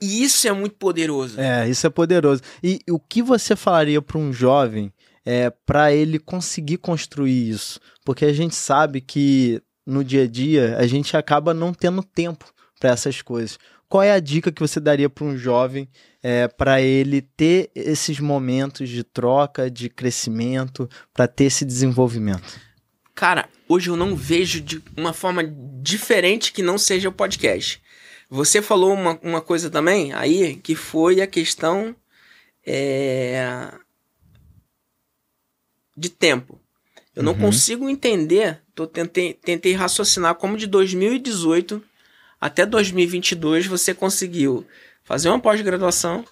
[0.00, 1.38] E isso é muito poderoso.
[1.38, 2.42] É, isso é poderoso.
[2.62, 4.92] E o que você falaria para um jovem
[5.24, 7.78] é, para ele conseguir construir isso?
[8.04, 12.46] Porque a gente sabe que no dia a dia a gente acaba não tendo tempo
[12.78, 13.58] para essas coisas.
[13.88, 15.88] Qual é a dica que você daria para um jovem
[16.22, 22.60] é, para ele ter esses momentos de troca, de crescimento, para ter esse desenvolvimento?
[23.16, 25.42] Cara, hoje eu não vejo de uma forma
[25.82, 27.82] diferente que não seja o podcast.
[28.30, 31.94] Você falou uma, uma coisa também aí, que foi a questão
[32.64, 33.72] é,
[35.96, 36.60] de tempo.
[37.14, 37.40] Eu não uhum.
[37.40, 41.82] consigo entender, tô, tentei, tentei raciocinar como de 2018
[42.40, 44.64] até 2022 você conseguiu
[45.04, 46.24] fazer uma pós-graduação,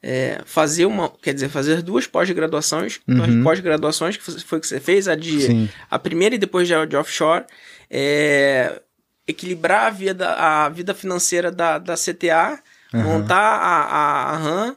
[0.00, 3.16] é, fazer uma, quer dizer, fazer duas pós-graduações, uhum.
[3.16, 5.68] duas pós-graduações que foi que você fez, a de Sim.
[5.90, 7.44] a primeira e depois de, de offshore,
[7.90, 8.80] é,
[9.26, 12.60] equilibrar a vida, a vida financeira da, da CTA,
[12.92, 13.02] uhum.
[13.02, 14.76] montar a, a, a RAM,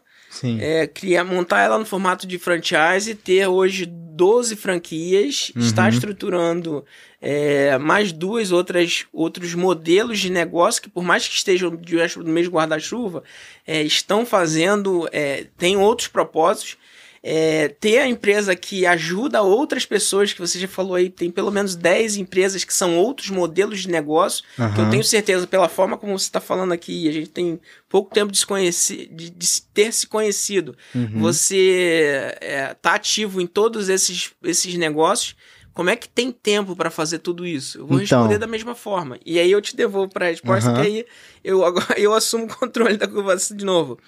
[0.59, 5.61] é, criar, montar ela no formato de franchise, ter hoje 12 franquias, uhum.
[5.61, 6.85] estar estruturando
[7.21, 12.29] é, mais duas outras outros modelos de negócio que por mais que estejam debaixo do
[12.29, 13.23] mesmo guarda-chuva,
[13.65, 16.77] é, estão fazendo, é, tem outros propósitos
[17.23, 21.51] é, ter a empresa que ajuda outras pessoas, que você já falou aí, tem pelo
[21.51, 24.73] menos 10 empresas que são outros modelos de negócio, uhum.
[24.73, 27.59] que eu tenho certeza, pela forma como você está falando aqui, a gente tem
[27.89, 28.39] pouco tempo de,
[28.73, 31.19] se de, de ter se conhecido, uhum.
[31.19, 35.35] você é, tá ativo em todos esses, esses negócios,
[35.77, 37.77] como é que tem tempo para fazer tudo isso?
[37.77, 38.21] Eu vou então...
[38.21, 39.19] responder da mesma forma.
[39.23, 40.75] E aí eu te devolvo para a resposta, uhum.
[40.75, 41.05] que aí
[41.43, 43.99] eu, agora, eu assumo o controle da conversa de novo.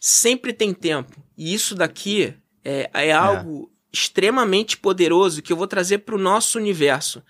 [0.00, 1.14] Sempre tem tempo.
[1.36, 3.96] E isso daqui é, é algo é.
[3.96, 7.22] extremamente poderoso que eu vou trazer para o nosso universo.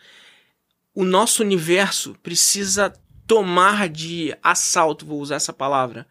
[0.95, 2.93] O nosso universo precisa
[3.27, 6.07] tomar de assalto, vou usar essa palavra,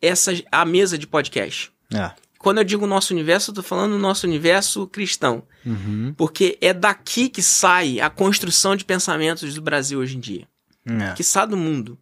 [0.00, 1.72] essa a mesa de podcast.
[1.92, 2.12] É.
[2.38, 5.42] Quando eu digo nosso universo, eu tô falando nosso universo cristão.
[5.66, 6.14] Uhum.
[6.16, 10.48] Porque é daqui que sai a construção de pensamentos do Brasil hoje em dia.
[10.86, 11.14] É.
[11.14, 11.98] Que sai do mundo.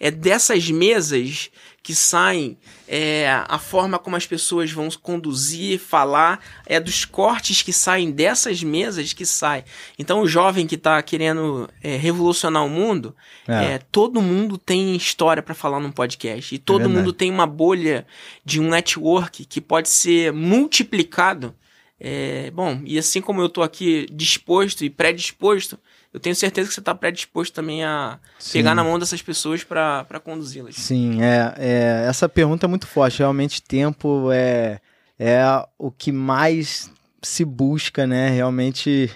[0.00, 1.50] É dessas mesas
[1.84, 2.56] que saem
[2.88, 8.62] é, a forma como as pessoas vão conduzir, falar, é dos cortes que saem dessas
[8.62, 9.66] mesas que sai.
[9.98, 13.14] Então o jovem que está querendo é, revolucionar o mundo,
[13.46, 13.74] é.
[13.74, 18.06] é todo mundo tem história para falar num podcast e todo mundo tem uma bolha
[18.42, 21.54] de um network que pode ser multiplicado.
[22.00, 25.78] É, bom, e assim como eu estou aqui disposto e predisposto,
[26.14, 28.52] eu tenho certeza que você está predisposto também a Sim.
[28.52, 30.76] pegar na mão dessas pessoas para conduzi-las.
[30.76, 33.18] Sim, é, é, essa pergunta é muito forte.
[33.18, 34.80] Realmente, tempo é,
[35.18, 35.42] é
[35.76, 36.88] o que mais
[37.20, 38.30] se busca, né?
[38.30, 39.10] Realmente,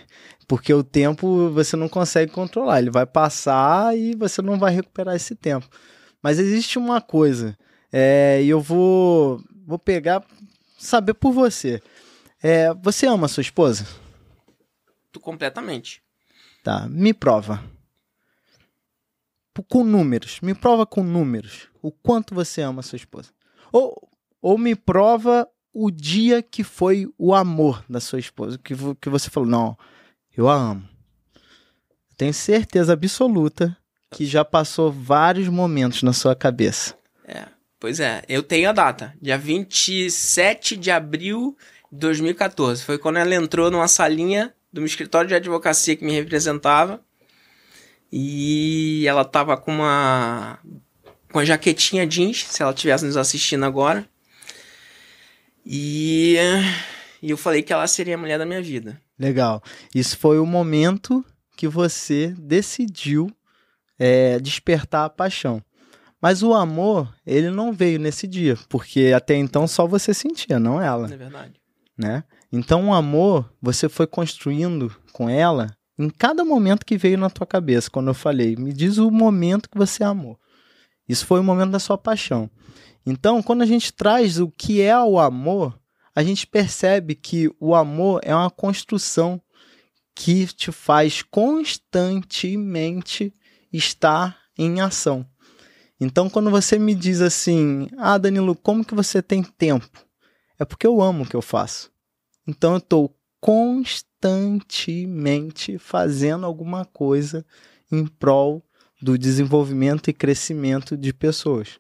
[0.49, 5.15] porque o tempo você não consegue controlar, ele vai passar e você não vai recuperar
[5.15, 5.69] esse tempo.
[6.21, 7.57] Mas existe uma coisa,
[7.93, 10.25] é, e eu vou, vou pegar,
[10.77, 11.81] saber por você.
[12.43, 13.87] É, você ama a sua esposa?
[15.13, 16.03] Tu completamente.
[16.69, 17.65] Tá, me prova.
[19.69, 23.31] Com números, me prova com números o quanto você ama sua esposa.
[23.73, 24.07] Ou,
[24.43, 29.31] ou me prova o dia que foi o amor da sua esposa, que, que você
[29.31, 29.79] falou, não,
[30.37, 30.87] eu a amo.
[32.19, 33.75] Tenho certeza absoluta
[34.11, 36.95] que já passou vários momentos na sua cabeça.
[37.25, 37.47] É,
[37.81, 41.57] pois é, eu tenho a data, dia 27 de abril
[41.91, 42.85] 2014.
[42.85, 47.01] Foi quando ela entrou numa salinha do meu escritório de advocacia que me representava.
[48.11, 50.59] E ela tava com uma
[51.31, 54.09] com a jaquetinha jeans, se ela estivesse nos assistindo agora.
[55.65, 56.37] E,
[57.21, 58.99] e eu falei que ela seria a mulher da minha vida.
[59.19, 59.63] Legal.
[59.95, 61.23] Isso foi o momento
[61.55, 63.31] que você decidiu
[63.99, 65.63] é, despertar a paixão.
[66.21, 70.81] Mas o amor, ele não veio nesse dia, porque até então só você sentia, não
[70.81, 71.13] ela.
[71.13, 71.61] É verdade
[71.99, 72.23] né?
[72.51, 77.47] Então o amor você foi construindo com ela em cada momento que veio na tua
[77.47, 80.39] cabeça, quando eu falei, me diz o momento que você amou.
[81.09, 82.49] Isso foi o momento da sua paixão.
[83.05, 85.77] Então, quando a gente traz o que é o amor,
[86.15, 89.41] a gente percebe que o amor é uma construção
[90.15, 93.35] que te faz constantemente
[93.73, 95.27] estar em ação.
[96.01, 100.07] Então, quando você me diz assim: "Ah, Danilo, como que você tem tempo?"
[100.59, 101.91] é porque eu amo o que eu faço.
[102.49, 107.45] Então eu estou constantemente fazendo alguma coisa
[107.93, 108.65] em prol
[109.03, 111.79] do desenvolvimento e crescimento de pessoas.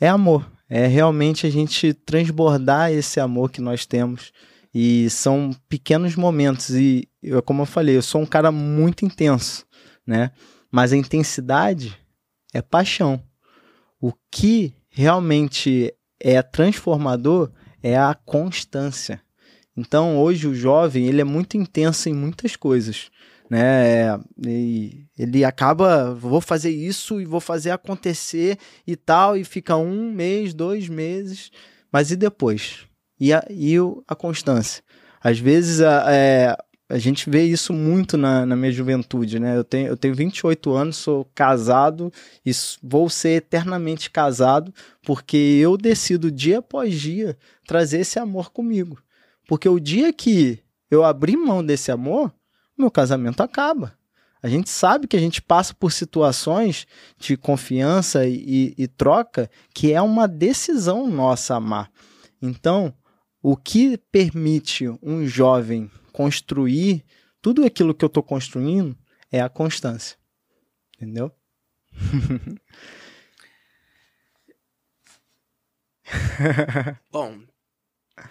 [0.00, 4.32] É amor, é realmente a gente transbordar esse amor que nós temos.
[4.72, 6.70] E são pequenos momentos.
[6.70, 9.66] E, eu, como eu falei, eu sou um cara muito intenso,
[10.06, 10.30] né?
[10.70, 11.98] Mas a intensidade
[12.54, 13.20] é paixão.
[14.00, 17.50] O que realmente é transformador
[17.82, 19.20] é a constância.
[19.78, 23.12] Então, hoje o jovem, ele é muito intenso em muitas coisas,
[23.48, 24.18] né?
[24.44, 30.10] E ele acaba, vou fazer isso e vou fazer acontecer e tal, e fica um
[30.10, 31.52] mês, dois meses,
[31.92, 32.88] mas e depois?
[33.20, 33.76] E a, e
[34.08, 34.82] a constância?
[35.22, 36.56] Às vezes, a, é,
[36.88, 39.56] a gente vê isso muito na, na, minha juventude, né?
[39.56, 42.12] Eu tenho, eu tenho 28 anos, sou casado
[42.44, 42.50] e
[42.82, 44.74] vou ser eternamente casado
[45.04, 48.98] porque eu decido dia após dia trazer esse amor comigo.
[49.48, 52.30] Porque o dia que eu abrir mão desse amor,
[52.76, 53.98] meu casamento acaba.
[54.42, 56.86] A gente sabe que a gente passa por situações
[57.18, 61.90] de confiança e, e troca que é uma decisão nossa amar.
[62.40, 62.94] Então,
[63.42, 67.02] o que permite um jovem construir
[67.40, 68.94] tudo aquilo que eu estou construindo
[69.32, 70.18] é a constância.
[70.94, 71.32] Entendeu?
[77.10, 77.38] Bom,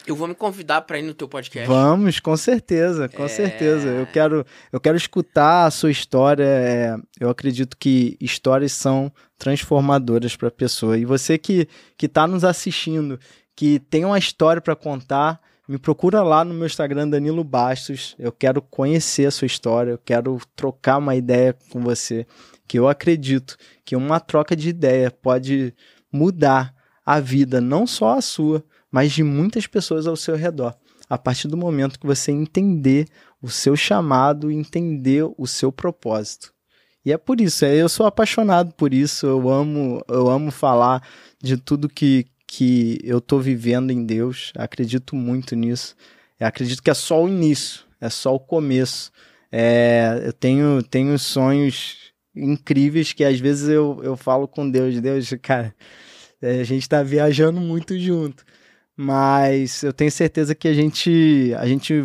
[0.05, 1.67] eu vou me convidar para ir no teu podcast.
[1.67, 3.27] Vamos, com certeza, com é...
[3.27, 3.87] certeza.
[3.87, 6.43] Eu quero, eu quero escutar a sua história.
[6.43, 10.97] É, eu acredito que histórias são transformadoras para a pessoa.
[10.97, 11.67] E você que
[11.97, 13.19] que está nos assistindo,
[13.55, 18.15] que tem uma história para contar, me procura lá no meu Instagram, Danilo Bastos.
[18.17, 22.25] Eu quero conhecer a sua história, eu quero trocar uma ideia com você,
[22.67, 25.73] que eu acredito que uma troca de ideia pode
[26.11, 26.73] mudar
[27.05, 30.75] a vida, não só a sua, mas de muitas pessoas ao seu redor.
[31.09, 33.07] A partir do momento que você entender
[33.41, 36.53] o seu chamado, entender o seu propósito.
[37.05, 41.01] E é por isso, é, eu sou apaixonado por isso, eu amo, eu amo falar
[41.41, 45.95] de tudo que, que eu estou vivendo em Deus, acredito muito nisso.
[46.37, 49.11] Eu acredito que é só o início, é só o começo.
[49.49, 55.33] É, eu tenho, tenho sonhos incríveis que às vezes eu, eu falo com Deus, Deus,
[55.41, 55.73] cara,
[56.41, 58.43] é, a gente está viajando muito junto,
[58.97, 62.03] mas eu tenho certeza que a gente, a gente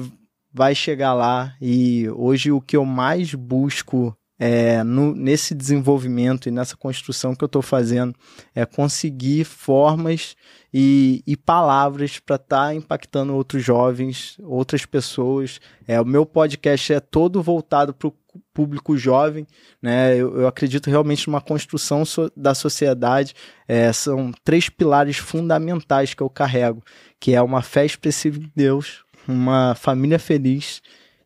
[0.52, 6.52] vai chegar lá e hoje o que eu mais busco é, no, nesse desenvolvimento e
[6.52, 8.12] nessa construção que eu estou fazendo
[8.54, 10.34] é conseguir formas
[10.74, 15.60] e, e palavras para estar tá impactando outros jovens, outras pessoas.
[15.86, 18.14] É, o meu podcast é todo voltado para o
[18.52, 19.46] público jovem,
[19.80, 20.16] né?
[20.16, 23.34] Eu, eu, acredito realmente numa construção so, da sociedade.
[23.66, 26.82] É, são três pilares fundamentais que eu carrego,
[27.18, 30.82] que é uma fé expressiva em Deus, uma família feliz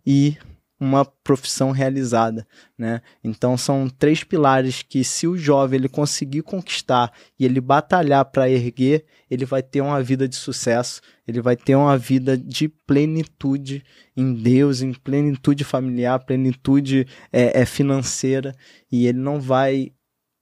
[0.06, 0.36] e
[0.78, 2.46] uma profissão realizada,
[2.76, 3.00] né?
[3.24, 8.50] Então são três pilares que se o jovem ele conseguir conquistar e ele batalhar para
[8.50, 13.82] erguer, ele vai ter uma vida de sucesso, ele vai ter uma vida de plenitude
[14.14, 18.54] em Deus, em plenitude familiar, plenitude é, é financeira
[18.92, 19.92] e ele não vai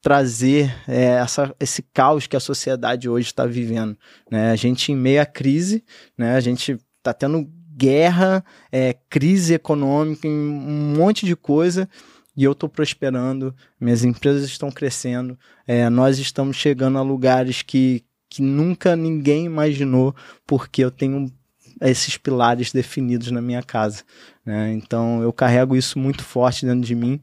[0.03, 3.97] trazer é, essa, esse caos que a sociedade hoje está vivendo.
[4.31, 4.51] Né?
[4.51, 5.83] A gente em meio à crise,
[6.19, 6.35] né?
[6.35, 11.89] a gente está tendo guerra, é, crise econômica, um monte de coisa,
[12.37, 18.05] e eu estou prosperando, minhas empresas estão crescendo, é, nós estamos chegando a lugares que,
[18.29, 20.15] que nunca ninguém imaginou,
[20.47, 21.33] porque eu tenho
[21.81, 24.03] esses pilares definidos na minha casa.
[24.45, 24.73] Né?
[24.73, 27.21] Então eu carrego isso muito forte dentro de mim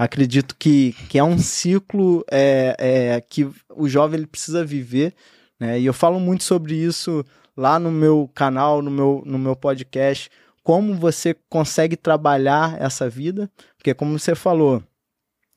[0.00, 5.14] acredito que, que é um ciclo é, é, que o jovem ele precisa viver,
[5.58, 5.78] né?
[5.78, 7.22] E eu falo muito sobre isso
[7.60, 10.30] lá no meu canal, no meu, no meu podcast,
[10.62, 14.82] como você consegue trabalhar essa vida, porque como você falou,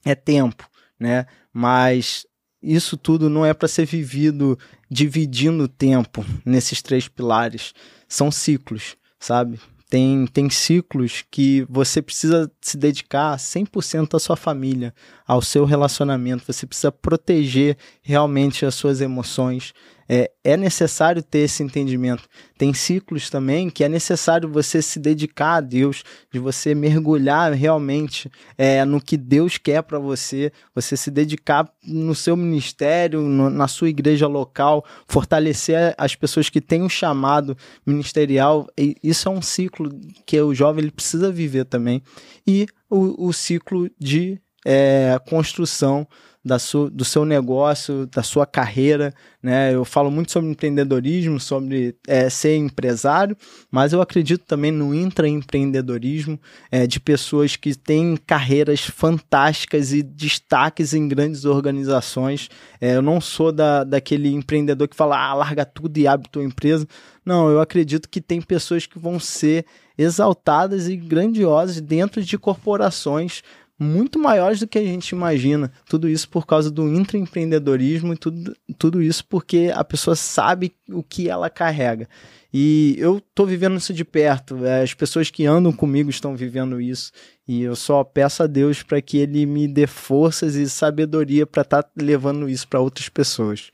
[0.04, 0.70] é tempo,
[1.00, 1.26] né?
[1.54, 2.26] Mas
[2.62, 4.60] isso tudo não é para ser vivido
[4.92, 7.74] dividindo o tempo nesses três pilares,
[8.06, 9.58] são ciclos, sabe?
[9.90, 14.94] Tem, tem ciclos que você precisa se dedicar 100% à sua família,
[15.26, 16.52] ao seu relacionamento.
[16.52, 19.72] Você precisa proteger realmente as suas emoções,
[20.08, 22.24] é, é necessário ter esse entendimento.
[22.58, 28.32] Tem ciclos também que é necessário você se dedicar a Deus, de você mergulhar realmente
[28.58, 33.68] é, no que Deus quer para você, você se dedicar no seu ministério, no, na
[33.68, 38.68] sua igreja local, fortalecer as pessoas que têm um chamado ministerial.
[38.78, 39.90] E isso é um ciclo
[40.26, 42.02] que o jovem ele precisa viver também.
[42.46, 46.08] E o, o ciclo de é, construção
[46.44, 46.58] da
[46.92, 49.14] do seu negócio, da sua carreira.
[49.42, 49.74] Né?
[49.74, 53.38] Eu falo muito sobre empreendedorismo, sobre é, ser empresário,
[53.72, 56.40] mas eu acredito também no intraempreendedorismo
[56.70, 62.50] é, de pessoas que têm carreiras fantásticas e destaques em grandes organizações.
[62.82, 66.44] É, eu não sou da, daquele empreendedor que fala, ah, larga tudo e abre tua
[66.44, 66.86] empresa.
[67.26, 69.66] Não, eu acredito que tem pessoas que vão ser
[69.98, 73.42] exaltadas e grandiosas dentro de corporações
[73.84, 75.72] muito maiores do que a gente imagina.
[75.88, 81.04] Tudo isso por causa do intraempreendedorismo e tudo, tudo isso porque a pessoa sabe o
[81.04, 82.08] que ela carrega.
[82.54, 84.60] E eu estou vivendo isso de perto.
[84.84, 87.12] As pessoas que andam comigo estão vivendo isso.
[87.48, 91.64] E eu só peço a Deus para que Ele me dê forças e sabedoria para
[91.64, 93.72] estar tá levando isso para outras pessoas.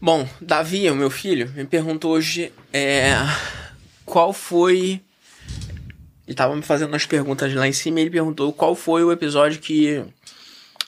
[0.00, 3.14] Bom, Davi, o meu filho, me perguntou hoje é,
[4.04, 5.00] qual foi
[6.26, 9.12] ele tava me fazendo umas perguntas lá em cima e ele perguntou qual foi o
[9.12, 10.04] episódio que.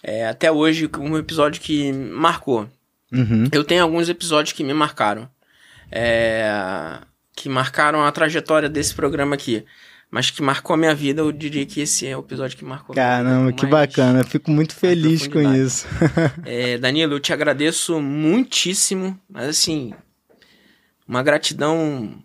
[0.02, 2.69] É, até hoje, um episódio que marcou.
[3.12, 3.48] Uhum.
[3.52, 5.28] Eu tenho alguns episódios que me marcaram.
[5.90, 6.98] É,
[7.35, 9.65] que marcaram a trajetória desse programa aqui.
[10.11, 12.94] Mas que marcou a minha vida, eu diria que esse é o episódio que marcou.
[12.94, 14.23] Caramba, que bacana.
[14.23, 15.86] Fico muito feliz com isso.
[16.47, 19.19] é, Danilo, eu te agradeço muitíssimo.
[19.28, 19.93] Mas assim,
[21.09, 22.23] uma gratidão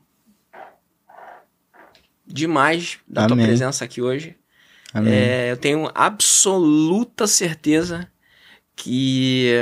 [2.30, 3.38] demais da Amém.
[3.38, 4.35] tua presença aqui hoje.
[4.93, 8.07] É, eu tenho absoluta certeza
[8.76, 9.53] que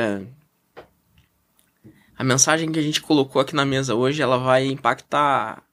[2.18, 5.64] a mensagem que a gente colocou aqui na mesa hoje ela vai impactar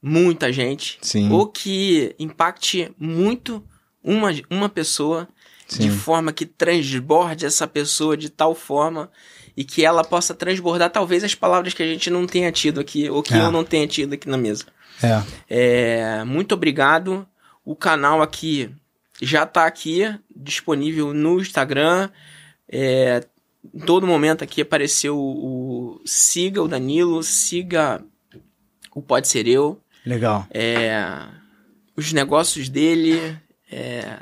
[0.00, 0.98] muita gente.
[1.00, 1.30] Sim.
[1.30, 3.64] Ou que impacte muito
[4.02, 5.28] uma, uma pessoa
[5.66, 5.88] Sim.
[5.88, 9.10] de forma que transborde essa pessoa de tal forma
[9.56, 13.08] e que ela possa transbordar talvez as palavras que a gente não tenha tido aqui
[13.08, 13.40] ou que é.
[13.40, 14.64] eu não tenha tido aqui na mesa.
[15.02, 15.22] É.
[15.48, 16.24] é.
[16.24, 17.26] Muito obrigado.
[17.64, 18.70] O canal aqui
[19.20, 22.10] já está aqui disponível no Instagram.
[22.68, 23.24] É,
[23.72, 28.02] em todo momento aqui apareceu o, o, siga o Danilo, siga
[28.94, 29.80] o Pode Ser Eu.
[30.04, 30.46] Legal.
[30.50, 31.22] É,
[31.96, 33.36] os negócios dele.
[33.70, 34.18] É,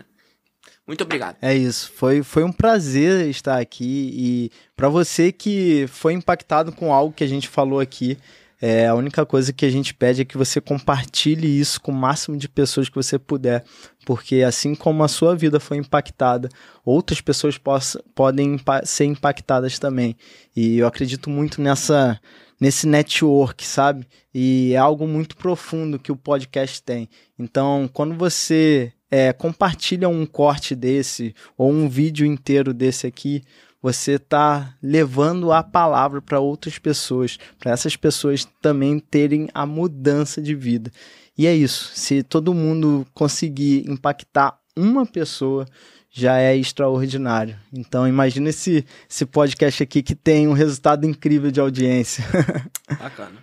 [0.86, 1.36] muito obrigado.
[1.40, 1.90] É isso.
[1.94, 4.10] Foi, foi um prazer estar aqui.
[4.14, 8.18] E para você que foi impactado com algo que a gente falou aqui,
[8.64, 11.94] é, a única coisa que a gente pede é que você compartilhe isso com o
[11.94, 13.64] máximo de pessoas que você puder,
[14.06, 16.48] porque assim como a sua vida foi impactada,
[16.84, 20.16] outras pessoas possa, podem ser impactadas também.
[20.54, 22.20] E eu acredito muito nessa
[22.60, 24.06] nesse network, sabe?
[24.32, 27.08] E é algo muito profundo que o podcast tem.
[27.36, 33.42] Então, quando você é, compartilha um corte desse ou um vídeo inteiro desse aqui,
[33.82, 40.40] você está levando a palavra para outras pessoas, para essas pessoas também terem a mudança
[40.40, 40.90] de vida.
[41.36, 41.90] E é isso.
[41.94, 45.66] Se todo mundo conseguir impactar uma pessoa,
[46.10, 47.56] já é extraordinário.
[47.72, 52.24] Então imagina esse, esse podcast aqui que tem um resultado incrível de audiência.
[52.98, 53.42] Bacana.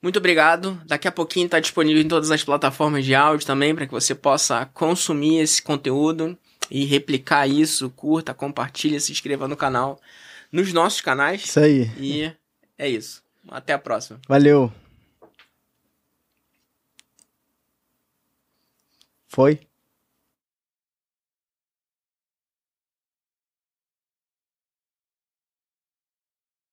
[0.00, 0.80] Muito obrigado.
[0.86, 4.14] Daqui a pouquinho está disponível em todas as plataformas de áudio também para que você
[4.14, 6.38] possa consumir esse conteúdo
[6.70, 7.90] e replicar isso.
[7.90, 10.00] Curta, compartilha, se inscreva no canal,
[10.50, 11.44] nos nossos canais.
[11.44, 11.90] Isso aí.
[11.98, 12.32] E
[12.78, 13.22] é isso.
[13.48, 14.20] Até a próxima.
[14.28, 14.72] Valeu.
[19.28, 19.60] Foi?